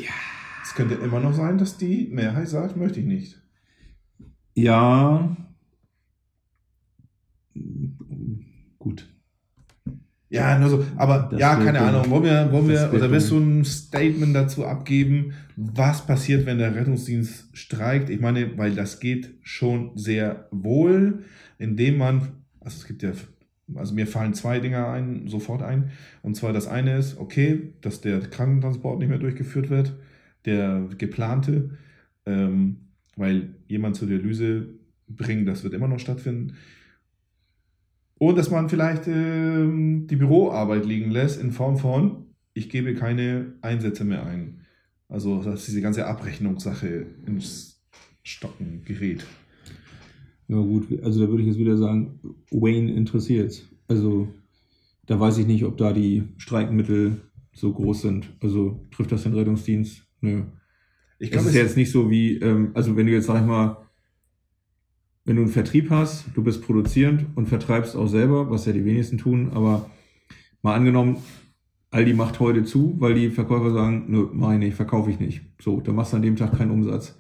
[0.63, 3.39] es könnte immer noch sein, dass die Mehrheit sagt, möchte ich nicht.
[4.55, 5.37] Ja.
[8.79, 9.07] Gut.
[10.29, 11.87] Ja, nur so, aber Das ja, keine dumm.
[11.87, 16.47] Ahnung, wollen wir, wollen Das wir, oder willst du ein Statement dazu abgeben, was passiert,
[16.47, 18.09] wenn der Rettungsdienst streikt?
[18.09, 21.23] Ich meine, weil das geht schon sehr wohl,
[21.59, 23.11] indem man, also es gibt ja,
[23.73, 25.91] also mir fallen zwei Dinge ein, sofort ein.
[26.21, 29.93] Und zwar das eine ist, okay, dass der Krankentransport nicht mehr durchgeführt wird,
[30.45, 31.71] der geplante,
[32.25, 32.77] ähm,
[33.15, 34.67] weil jemand zur Dialyse
[35.07, 36.55] bringen, das wird immer noch stattfinden.
[38.17, 43.53] Und dass man vielleicht ähm, die Büroarbeit liegen lässt in Form von, ich gebe keine
[43.61, 44.61] Einsätze mehr ein.
[45.09, 47.83] Also, dass diese ganze Abrechnungssache ins
[48.23, 49.25] Stocken gerät.
[50.47, 50.87] Ja, gut.
[51.03, 52.19] Also da würde ich jetzt wieder sagen,
[52.51, 53.63] Wayne interessiert.
[53.87, 54.27] Also
[55.05, 57.21] da weiß ich nicht, ob da die Streikmittel
[57.53, 58.29] so groß sind.
[58.41, 60.03] Also trifft das den Rettungsdienst?
[60.21, 60.43] Nö.
[61.19, 63.27] Ich Das glaube, ist es ja jetzt nicht so wie, ähm, also wenn du jetzt,
[63.27, 63.77] sag ich mal,
[65.23, 68.85] wenn du einen Vertrieb hast, du bist produzierend und vertreibst auch selber, was ja die
[68.85, 69.89] wenigsten tun, aber
[70.61, 71.17] mal angenommen,
[71.89, 75.41] Aldi macht heute zu, weil die Verkäufer sagen, nö, mach ich nicht, verkaufe ich nicht.
[75.61, 77.17] So, dann machst du an dem Tag keinen Umsatz.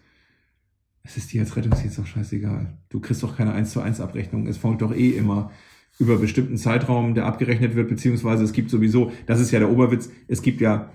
[1.05, 2.77] Es ist dir als Rettungsdienst doch scheißegal.
[2.89, 4.47] Du kriegst doch keine 1 zu 1 Abrechnung.
[4.47, 5.51] Es folgt doch eh immer
[5.99, 10.09] über bestimmten Zeitraum, der abgerechnet wird, beziehungsweise es gibt sowieso, das ist ja der Oberwitz,
[10.27, 10.89] es gibt ja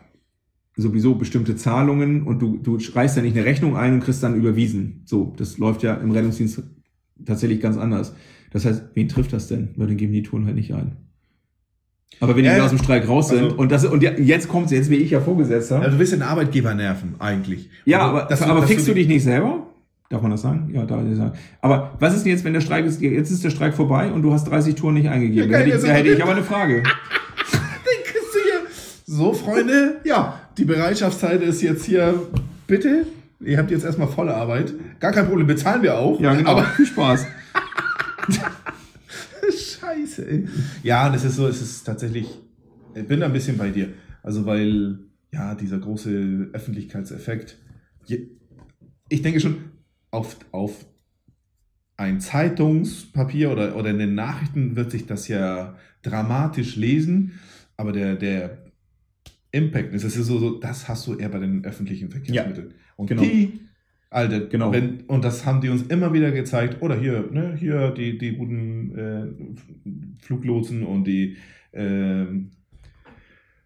[0.76, 4.34] sowieso bestimmte Zahlungen und du, du reichst ja nicht eine Rechnung ein und kriegst dann
[4.34, 5.02] überwiesen.
[5.06, 6.62] So, das läuft ja im Rettungsdienst
[7.24, 8.14] tatsächlich ganz anders.
[8.50, 9.70] Das heißt, wen trifft das denn?
[9.76, 10.96] Weil dann geben die Touren halt nicht ein.
[12.18, 14.72] Aber wenn die Ja, aus dem Streik raus sind Also- und das und jetzt kommt's,
[14.72, 15.80] jetzt bin ich ja Vorgesetzter.
[15.82, 17.70] Ja, du willst den Arbeitgeber nerven, eigentlich.
[17.84, 19.66] Ja, Also, aber, dass aber fickst du die- dich nicht selber?
[20.10, 20.68] Darf man das sagen?
[20.74, 21.32] Ja, darf ich sagen.
[21.60, 24.22] Aber was ist denn jetzt, wenn der Streik ist, jetzt ist der Streik vorbei und
[24.22, 25.48] du hast 30 Touren nicht eingegeben?
[25.48, 26.82] Ja, da hätte ich, das da hätte ich aber eine Frage.
[28.04, 28.66] Kriegst du hier-
[29.06, 32.14] So, Freunde, ja, die Bereitschaftszeit ist jetzt hier,
[32.66, 33.06] bitte,
[33.38, 34.74] ihr habt jetzt erstmal volle Arbeit.
[34.98, 36.20] Gar kein Problem, bezahlen wir auch.
[36.20, 36.50] Ja, genau.
[36.50, 37.24] Aber Viel Spaß.
[39.50, 40.48] Scheiße, ey.
[40.82, 42.26] Ja, es ist so, es ist tatsächlich,
[42.94, 43.88] ich bin da ein bisschen bei dir.
[44.22, 44.98] Also, weil,
[45.32, 47.56] ja, dieser große Öffentlichkeitseffekt,
[48.06, 48.28] je-
[49.08, 49.56] ich denke schon,
[50.10, 50.86] auf, auf
[51.96, 57.38] ein Zeitungspapier oder, oder in den Nachrichten wird sich das ja dramatisch lesen,
[57.76, 58.58] aber der, der
[59.52, 62.74] Impact, das ist ja so, so, das hast du eher bei den öffentlichen Verkehrsmitteln.
[62.96, 63.22] und genau.
[63.22, 63.60] die,
[64.08, 64.72] Alter, Genau.
[64.72, 68.32] wenn, und das haben die uns immer wieder gezeigt, oder hier, ne, hier die, die
[68.32, 71.36] guten äh, Fluglotsen und die,
[71.72, 72.50] ähm,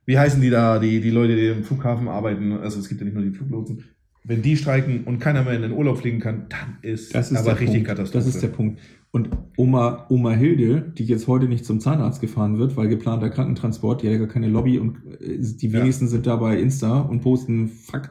[0.07, 3.07] wie heißen die da, die, die Leute, die im Flughafen arbeiten, also es gibt ja
[3.07, 3.85] nicht nur die Fluglotsen,
[4.27, 7.37] wenn die streiken und keiner mehr in den Urlaub fliegen kann, dann ist, Das ist
[7.39, 7.89] aber richtig Punkt.
[7.89, 8.25] Katastrophe.
[8.25, 8.81] Das ist der Punkt.
[9.11, 14.03] Und Oma, Oma Hilde, die jetzt heute nicht zum Zahnarzt gefahren wird, weil geplanter Krankentransport,
[14.03, 15.81] die hat ja gar keine Lobby und äh, die Ja.
[15.81, 18.11] wenigsten sind da bei Insta und posten, fuck,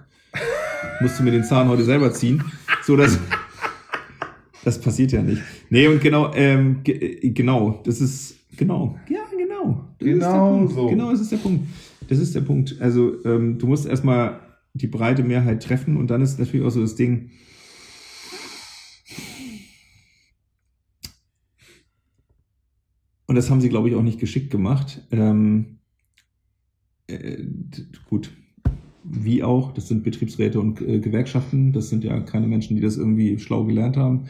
[1.01, 2.43] musste mir den Zahn heute selber ziehen.
[2.84, 3.18] So, das,
[4.64, 5.41] das passiert ja nicht.
[5.70, 9.86] Nee, und genau, ähm, ge äh, genau, das ist, genau, ja, genau.
[9.99, 10.74] Das ist der Genau Punkt.
[10.74, 10.88] so.
[10.88, 11.66] Genau, das ist der Punkt.
[12.07, 12.76] Das ist der Punkt.
[12.80, 14.39] Also, ähm, du musst erstmal
[14.74, 17.32] die breite Mehrheit treffen und dann ist natürlich auch so das Ding,
[23.34, 25.02] Und das haben sie, glaube ich, auch nicht geschickt gemacht.
[25.10, 25.80] Ähm,
[27.08, 27.44] äh,
[28.08, 28.32] gut,
[29.04, 32.96] wie auch, das sind Betriebsräte und äh, Gewerkschaften, das sind ja keine Menschen, die das
[32.96, 34.26] irgendwie schlau gelernt haben.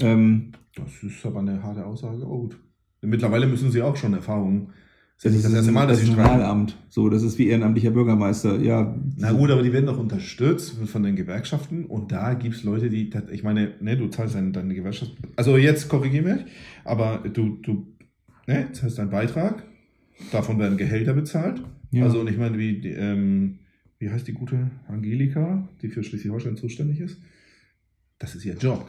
[0.00, 2.26] Ähm, Das ist aber eine harte Aussage.
[2.26, 2.58] Oh, gut.
[3.02, 4.72] Mittlerweile müssen sie auch schon Erfahrungen.
[5.20, 6.40] Ist ja nicht das ist erste Mal, dass das sie ist ein streiken.
[6.40, 6.76] Wahlamt.
[6.88, 8.58] So, das ist wie ehrenamtlicher Bürgermeister.
[8.58, 12.64] Ja, Na gut, aber die werden doch unterstützt von den Gewerkschaften und da gibt es
[12.64, 16.46] Leute, die, ich meine, ne, du zahlst deine, deine Gewerkschaft, also jetzt korrigiere mich,
[16.84, 17.86] aber du, du
[18.46, 19.62] ne, zahlst deinen Beitrag,
[20.32, 21.62] davon werden Gehälter bezahlt.
[21.90, 22.04] Ja.
[22.04, 23.58] Also und ich meine, wie, die, ähm,
[23.98, 27.20] wie heißt die gute Angelika, die für Schleswig-Holstein zuständig ist?
[28.18, 28.86] Das ist ihr Job.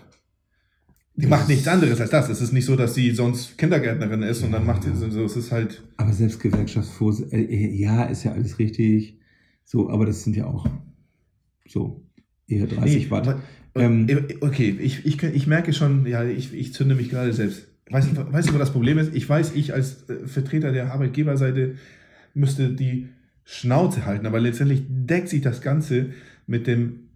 [1.16, 2.30] Die macht nichts anderes als das.
[2.30, 5.36] Es ist nicht so, dass sie sonst Kindergärtnerin ist und dann macht sie so, es
[5.36, 9.20] ist halt, aber selbst Gewerkschaftsvorsitzende, äh, ja, ist ja alles richtig.
[9.66, 10.68] So, aber das sind ja auch
[11.68, 12.03] so
[12.47, 13.39] eher 30 Nee, Watt.
[13.76, 14.07] Ähm,
[14.41, 17.68] okay, ich, ich, ich merke schon, ja, ich, ich zünde mich gerade selbst.
[17.89, 19.14] Weißt du, weißt du, was das Problem ist?
[19.14, 21.76] Ich weiß, ich als äh, Vertreter der Arbeitgeberseite
[22.34, 23.09] müsste die
[23.43, 26.12] Schnauze halten, aber letztendlich deckt sich das Ganze
[26.47, 27.09] mit dem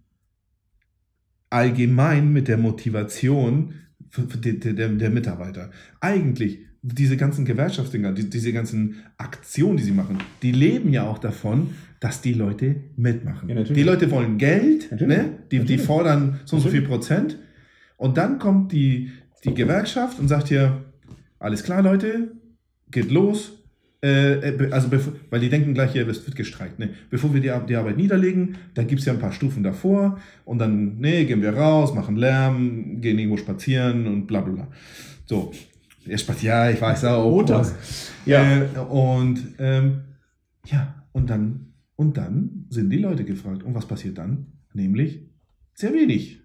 [1.50, 3.74] allgemein mit der Motivation
[4.16, 5.70] der, der, der Mitarbeiter.
[6.00, 11.18] Eigentlich, diese ganzen Gewerkschaftsdinger, die, diese ganzen Aktionen, die sie machen, die leben ja auch
[11.18, 13.48] davon, dass die Leute mitmachen.
[13.48, 15.16] Ja, die Leute wollen Geld, Natürlich.
[15.16, 15.30] ne?
[15.50, 16.82] die, die fordern so und so viel.
[16.82, 17.38] Prozent.
[17.96, 19.10] Und dann kommt die,
[19.44, 20.84] die Gewerkschaft und sagt hier,
[21.38, 22.32] alles klar, Leute,
[22.90, 23.55] geht los.
[24.06, 24.88] Äh, äh, also
[25.30, 26.78] weil die denken gleich, hier es wird gestreikt.
[26.78, 26.90] Ne?
[27.10, 30.58] Bevor wir die, die Arbeit niederlegen, da gibt es ja ein paar Stufen davor und
[30.58, 34.68] dann, nee, gehen wir raus, machen Lärm, gehen irgendwo spazieren und bla bla bla.
[35.24, 35.52] So,
[36.06, 37.28] ihr spaziert, ja, ich weiß auch.
[37.36, 38.12] Montags.
[38.26, 38.58] Ja.
[38.58, 40.02] Äh, und ähm,
[40.66, 43.64] ja, und dann, und dann sind die Leute gefragt.
[43.64, 44.46] Und was passiert dann?
[44.72, 45.26] Nämlich
[45.74, 46.42] sehr wenig.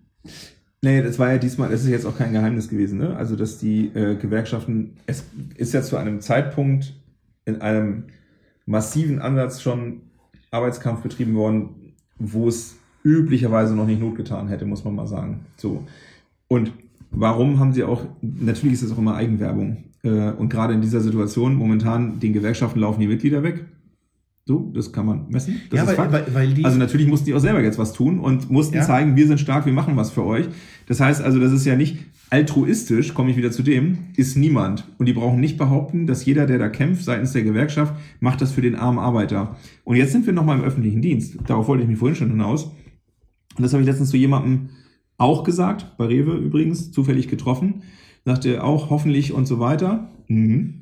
[0.81, 3.15] Nee, das war ja diesmal, das ist jetzt auch kein Geheimnis gewesen, ne?
[3.15, 6.95] Also, dass die äh, Gewerkschaften, es ist ja zu einem Zeitpunkt
[7.55, 8.03] in einem
[8.65, 10.01] massiven Ansatz schon
[10.51, 15.41] Arbeitskampf betrieben worden, wo es üblicherweise noch nicht Not getan hätte, muss man mal sagen.
[15.57, 15.85] So.
[16.47, 16.71] Und
[17.11, 19.85] warum haben sie auch, natürlich ist es auch immer Eigenwerbung.
[20.03, 23.65] Äh, und gerade in dieser Situation, momentan, den Gewerkschaften laufen die Mitglieder weg.
[24.45, 25.61] So, das kann man messen.
[25.69, 26.65] Das ja, weil, weil, weil die.
[26.65, 28.81] Also natürlich mussten die auch selber jetzt was tun und mussten Ja.
[28.81, 30.47] zeigen, wir sind stark, wir machen was für euch.
[30.87, 31.99] Das heißt also, das ist ja nicht
[32.31, 34.87] altruistisch, komme ich wieder zu dem, ist niemand.
[34.97, 38.53] Und die brauchen nicht behaupten, dass jeder, der da kämpft seitens der Gewerkschaft, macht das
[38.53, 39.57] für den armen Arbeiter.
[39.83, 41.37] Und jetzt sind wir nochmal im öffentlichen Dienst.
[41.45, 42.71] Darauf wollte ich mich vorhin schon hinaus.
[43.57, 44.69] Und das habe ich letztens zu jemandem
[45.17, 47.83] auch gesagt, bei Rewe übrigens, zufällig getroffen.
[48.23, 50.09] Sagte auch hoffentlich und so weiter.
[50.29, 50.75] Mhm.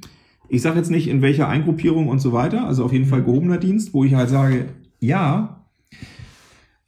[0.50, 3.58] Ich sage jetzt nicht, in welcher Eingruppierung und so weiter, also auf jeden Fall gehobener
[3.58, 4.66] Dienst, wo ich halt sage,
[5.00, 5.66] ja,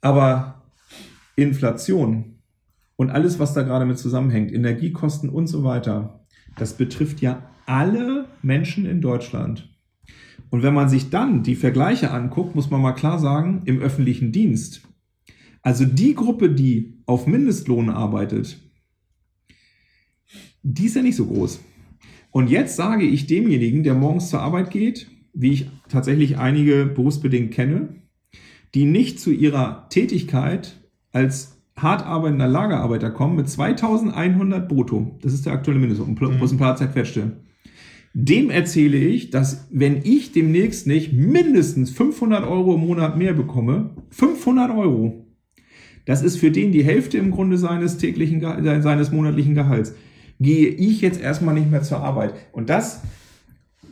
[0.00, 0.62] aber
[1.34, 2.31] Inflation
[3.02, 6.24] und alles, was da gerade mit zusammenhängt, Energiekosten und so weiter,
[6.56, 9.68] das betrifft ja alle Menschen in Deutschland.
[10.50, 14.30] Und wenn man sich dann die Vergleiche anguckt, muss man mal klar sagen, im öffentlichen
[14.30, 14.82] Dienst,
[15.62, 18.60] also die Gruppe, die auf Mindestlohn arbeitet,
[20.62, 21.60] die ist ja nicht so groß.
[22.30, 27.52] Und jetzt sage ich demjenigen, der morgens zur Arbeit geht, wie ich tatsächlich einige berufsbedingt
[27.52, 27.96] kenne,
[28.76, 30.80] die nicht zu ihrer Tätigkeit
[31.10, 35.18] als hart arbeitender Lagerarbeiter kommen mit 2100 brutto.
[35.22, 37.32] Das ist der aktuelle Mindestlohn, plus ein paar zerquetschte.
[38.14, 43.90] Dem erzähle ich, dass wenn ich demnächst nicht mindestens 500 Euro im Monat mehr bekomme,
[44.10, 45.26] 500 Euro,
[46.04, 48.40] das ist für den die Hälfte im Grunde seines täglichen,
[48.82, 49.94] seines monatlichen Gehalts,
[50.40, 52.34] gehe ich jetzt erstmal nicht mehr zur Arbeit.
[52.52, 53.02] Und das,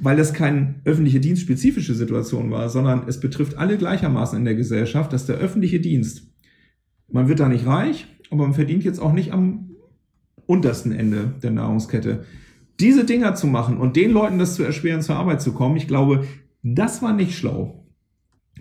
[0.00, 5.12] weil das keine öffentliche dienstspezifische Situation war, sondern es betrifft alle gleichermaßen in der Gesellschaft,
[5.12, 6.29] dass der öffentliche Dienst,
[7.12, 9.70] man wird da nicht reich, aber man verdient jetzt auch nicht am
[10.46, 12.24] untersten Ende der Nahrungskette.
[12.80, 15.86] Diese Dinger zu machen und den Leuten das zu erschweren, zur Arbeit zu kommen, ich
[15.86, 16.24] glaube,
[16.62, 17.84] das war nicht schlau.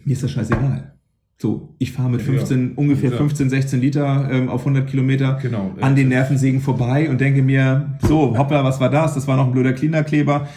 [0.04, 0.94] Mir ist das scheißegal.
[1.42, 2.26] So, ich fahre mit Ja.
[2.28, 3.18] 15, ungefähr Ja.
[3.18, 5.72] 15, 16 Liter ähm, auf 100 Kilometer Genau.
[5.80, 9.14] an den Nervensägen vorbei und denke mir, so, hoppla, was war das?
[9.16, 10.50] Das war noch ein blöder Cleanerkleber.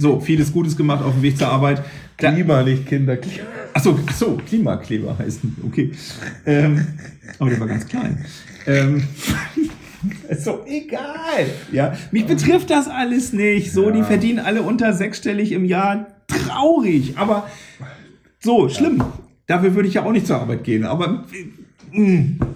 [0.00, 1.82] So, vieles Gutes gemacht auf dem Weg zur Arbeit.
[2.18, 3.16] Da, Klima, nicht Kinder.
[3.16, 3.42] Klima.
[3.74, 5.56] Achso, ach so, Klimakleber heißen.
[5.66, 5.90] Okay.
[6.46, 6.86] Ähm,
[7.40, 8.24] aber der war ganz klein.
[8.66, 9.02] Ähm,
[10.28, 11.46] ist so egal.
[11.72, 13.72] Ja, mich betrifft das alles nicht.
[13.72, 14.04] So, die Ja.
[14.04, 16.06] verdienen alle unter sechsstellig im Jahr.
[16.28, 17.48] Traurig, aber
[18.38, 19.02] so, schlimm.
[19.48, 20.84] Dafür würde ich ja auch nicht zur Arbeit gehen.
[20.84, 21.24] Aber
[21.92, 22.46] äh, mh.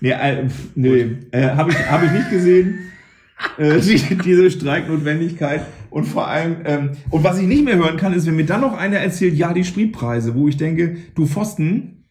[0.00, 2.90] nee, äh, nee äh, habe ich, hab ich nicht gesehen.
[3.56, 8.12] Äh, die, diese Streiknotwendigkeit und vor allem, ähm, und was ich nicht mehr hören kann,
[8.14, 12.04] ist, wenn mir dann noch einer erzählt, ja, die Spritpreise, wo ich denke, du Pfosten,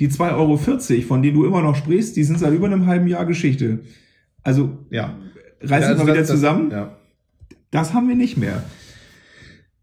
[0.00, 3.06] die 2,40 Euro, von denen du immer noch sprichst, die sind seit über einem halben
[3.08, 3.80] Jahr Geschichte.
[4.42, 5.14] Also, Ja.
[5.62, 6.70] reiß Ja, mal also wieder das- das- zusammen.
[6.70, 6.96] Ja.
[7.70, 8.62] Das haben wir nicht mehr.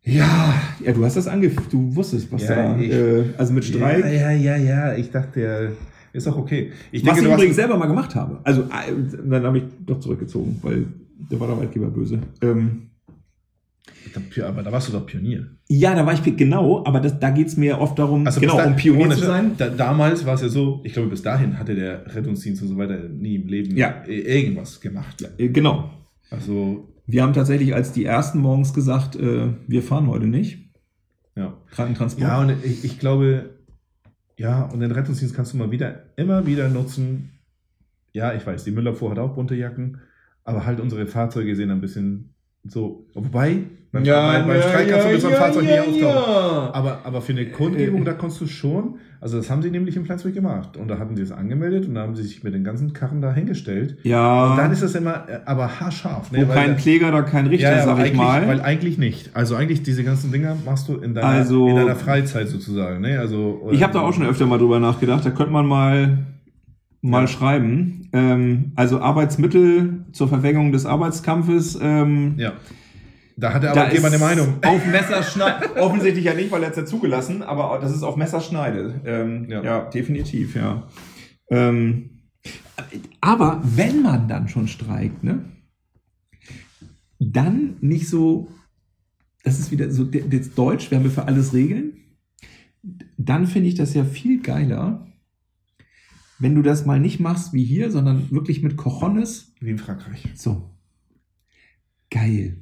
[0.06, 3.64] Ja, ja, du hast das angefühlt, du wusstest, was Ja, da, ich- äh, also mit
[3.64, 4.04] Streik.
[4.04, 4.96] Ja, ja, ja, ja.
[4.96, 5.72] Ich dachte, der
[6.12, 6.72] ist auch okay.
[6.92, 8.40] Ich was ich du hast- übrigens selber mal gemacht habe.
[8.44, 8.94] Also, äh,
[9.26, 10.86] dann habe ich doch zurückgezogen, weil
[11.32, 12.20] der war der Arbeitgeber böse.
[12.42, 12.90] Ähm,
[14.46, 15.48] Aber da warst du doch Pionier.
[15.68, 18.66] ja, da war ich, genau, aber das, da geht's mir oft darum, Also genau, da-
[18.68, 19.52] um Pionier ohne zu sein.
[19.58, 22.78] Da, damals war es ja so, ich glaube, bis dahin hatte der Rettungsdienst und so
[22.78, 24.04] weiter nie im Leben Ja.
[24.08, 25.24] irgendwas gemacht.
[25.38, 25.90] Äh, Genau.
[26.30, 30.60] Also, Wir haben tatsächlich als die ersten morgens gesagt, äh, wir fahren heute nicht.
[31.36, 31.58] ja.
[31.72, 32.28] Krankentransport.
[32.28, 33.58] Ja, und ich, ich glaube,
[34.38, 37.32] ja, und den Rettungsdienst kannst du mal wieder, immer wieder nutzen.
[38.14, 40.00] Ja, ich weiß, die Müllabfuhr hat auch bunte Jacken,
[40.44, 42.33] aber halt unsere Fahrzeuge sehen ein bisschen
[42.68, 43.06] so.
[43.14, 43.58] Wobei,
[43.92, 46.74] beim, beim, beim Streik kannst du mit so einem Fahrzeug nicht auftauchen.
[46.74, 49.96] Aber, aber für eine Kundgebung, Äh, da konntest du schon, also das haben sie nämlich
[49.96, 50.76] in Flensburg gemacht.
[50.78, 53.22] Und da hatten sie es angemeldet und da haben sie sich mit den ganzen Karren
[53.22, 53.98] da hingestellt.
[54.04, 56.32] ja, Und dann ist das immer, äh, aber haarscharf.
[56.32, 58.48] wo kein da- Kläger, da kein Richter, ja, ja, sag ich mal.
[58.48, 59.30] Weil eigentlich nicht.
[59.36, 63.02] Also eigentlich diese ganzen Dinger machst du in deiner, Also- in deiner Freizeit sozusagen.
[63.02, 63.20] Ne?
[63.20, 65.24] Also, Ich habe da auch schon öfter mal drüber nachgedacht.
[65.26, 66.18] Da könnte man mal,
[67.04, 67.28] mal Ja.
[67.28, 68.10] schreiben.
[68.14, 71.78] Ähm, also Arbeitsmittel zur Verfängung des Arbeitskampfes.
[71.80, 72.54] Ähm, Ja.
[73.36, 74.56] Da hat der Arbeitgeber eine Meinung.
[74.64, 75.76] Auf Messerschneide.
[75.78, 79.02] Offensichtlich ja nicht, weil er es ja zugelassen, aber das ist auf Messerschneide.
[79.06, 79.64] Ähm, ja.
[79.64, 79.80] Ja.
[79.90, 80.88] definitiv, ja.
[81.50, 82.10] Ähm,
[83.22, 85.46] aber wenn man dann schon streikt, ne?
[87.20, 88.50] Dann nicht so,
[89.44, 91.94] das ist wieder so jetzt Deutsch, wir haben ja für alles Regeln.
[93.18, 95.08] Dann finde ich das ja viel geiler,
[96.44, 100.28] wenn du das mal nicht machst wie hier, sondern wirklich mit Cojones Wie in Frankreich.
[100.36, 100.70] so.
[102.12, 102.58] Geil.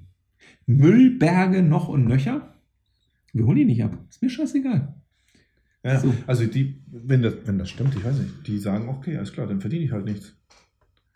[0.66, 2.54] Müllberge noch und nöcher.
[3.34, 3.98] Wir holen die nicht ab.
[4.10, 4.94] Ist mir scheißegal.
[5.84, 6.14] Ja, So.
[6.28, 9.48] Also die, wenn das, wenn das stimmt, ich weiß nicht, die sagen, okay, alles klar,
[9.48, 10.36] dann verdiene ich halt nichts.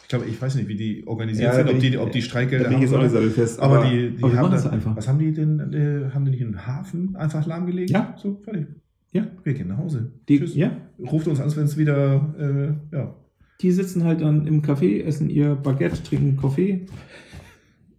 [0.01, 2.21] Ich glaube, ich weiß nicht, wie die organisiert Ja, sind, ob die, ich- ob die
[2.21, 3.59] Streikgelder nicht oder- sattelfest.
[3.59, 4.95] Aber, die, die aber haben machen es da, einfach.
[4.95, 5.59] Was haben die denn?
[5.73, 7.89] Äh, haben die nicht einen Hafen einfach lahmgelegt?
[7.89, 8.15] Ja.
[8.21, 8.67] So, fertig.
[9.13, 9.27] Ja.
[9.43, 10.11] Wir gehen nach Hause.
[10.29, 10.55] Die, Tschüss.
[10.55, 13.15] ja, Ruft uns an, wenn es wieder, äh, ja,
[13.61, 16.85] die sitzen halt dann im Café, essen ihr Baguette, trinken Kaffee.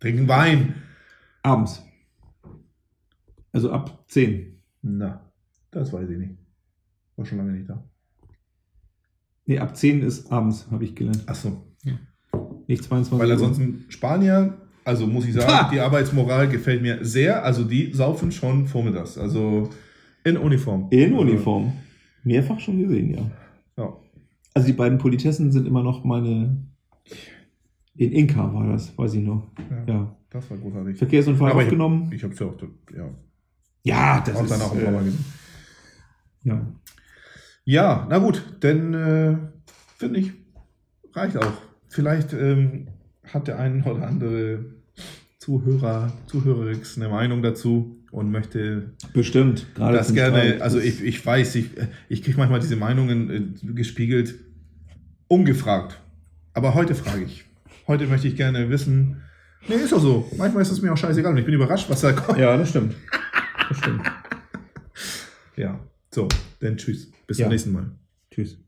[0.01, 0.75] trinken Wein.
[1.43, 1.83] Abends.
[3.53, 4.61] Also ab 10.
[4.83, 5.31] Na,
[5.71, 6.37] das weiß ich nicht.
[7.17, 7.89] War schon lange nicht da.
[9.47, 11.23] Nee, ab 10 ist abends, habe ich gelernt.
[11.27, 11.63] Ach so.
[12.69, 15.71] Nicht 22 Weil ansonsten Spanier, also muss ich sagen, Ha!
[15.73, 17.45] die Arbeitsmoral gefällt mir sehr.
[17.45, 19.17] Also die saufen schon vormittags.
[19.17, 19.71] Also
[20.25, 20.89] in Uniform.
[20.91, 21.73] In Uniform.
[22.27, 23.31] Mehrfach schon gesehen, ja.
[23.79, 23.97] Ja.
[24.55, 26.57] Also die beiden Politessen sind immer noch meine
[27.95, 29.47] In Inka war das, weiß ich noch.
[29.71, 30.17] Ja, Ja.
[30.31, 30.99] Das war großartig.
[30.99, 32.09] Verkehrsunfall Aber aufgenommen.
[32.09, 32.57] Ich, ich hab's ja auch,
[32.95, 33.09] ja,
[33.85, 34.51] ja, das auch ist.
[34.51, 35.25] dann auch im äh, Blauer gesehen.
[36.43, 36.67] ja.
[37.65, 39.37] Ja, na gut, denn äh,
[39.97, 40.33] finde ich,
[41.15, 41.53] reicht auch.
[41.89, 42.89] Vielleicht ähm,
[43.25, 44.67] hat der ein oder andere
[45.39, 49.67] Zuhörer, Zuhörerix eine Meinung dazu und möchte Bestimmt.
[49.75, 50.63] Gerade das gerne, Streit.
[50.63, 51.71] also ich, ich weiß, ich,
[52.09, 54.35] ich kriege manchmal diese Meinungen äh, gespiegelt,
[55.29, 56.01] ungefragt.
[56.55, 57.45] Aber heute frage ich.
[57.87, 59.23] Heute möchte ich gerne wissen,
[59.69, 60.31] nee, ist doch so.
[60.37, 62.39] Manchmal ist es mir auch scheißegal und ich bin überrascht, was da kommt.
[62.39, 62.95] Ja, das stimmt.
[63.69, 64.03] Das stimmt.
[65.59, 65.81] Ja,
[66.15, 66.29] so,
[66.61, 67.11] dann tschüss.
[67.27, 67.47] Bis Ja.
[67.47, 67.91] zum nächsten Mal.
[68.31, 68.59] Tschüss.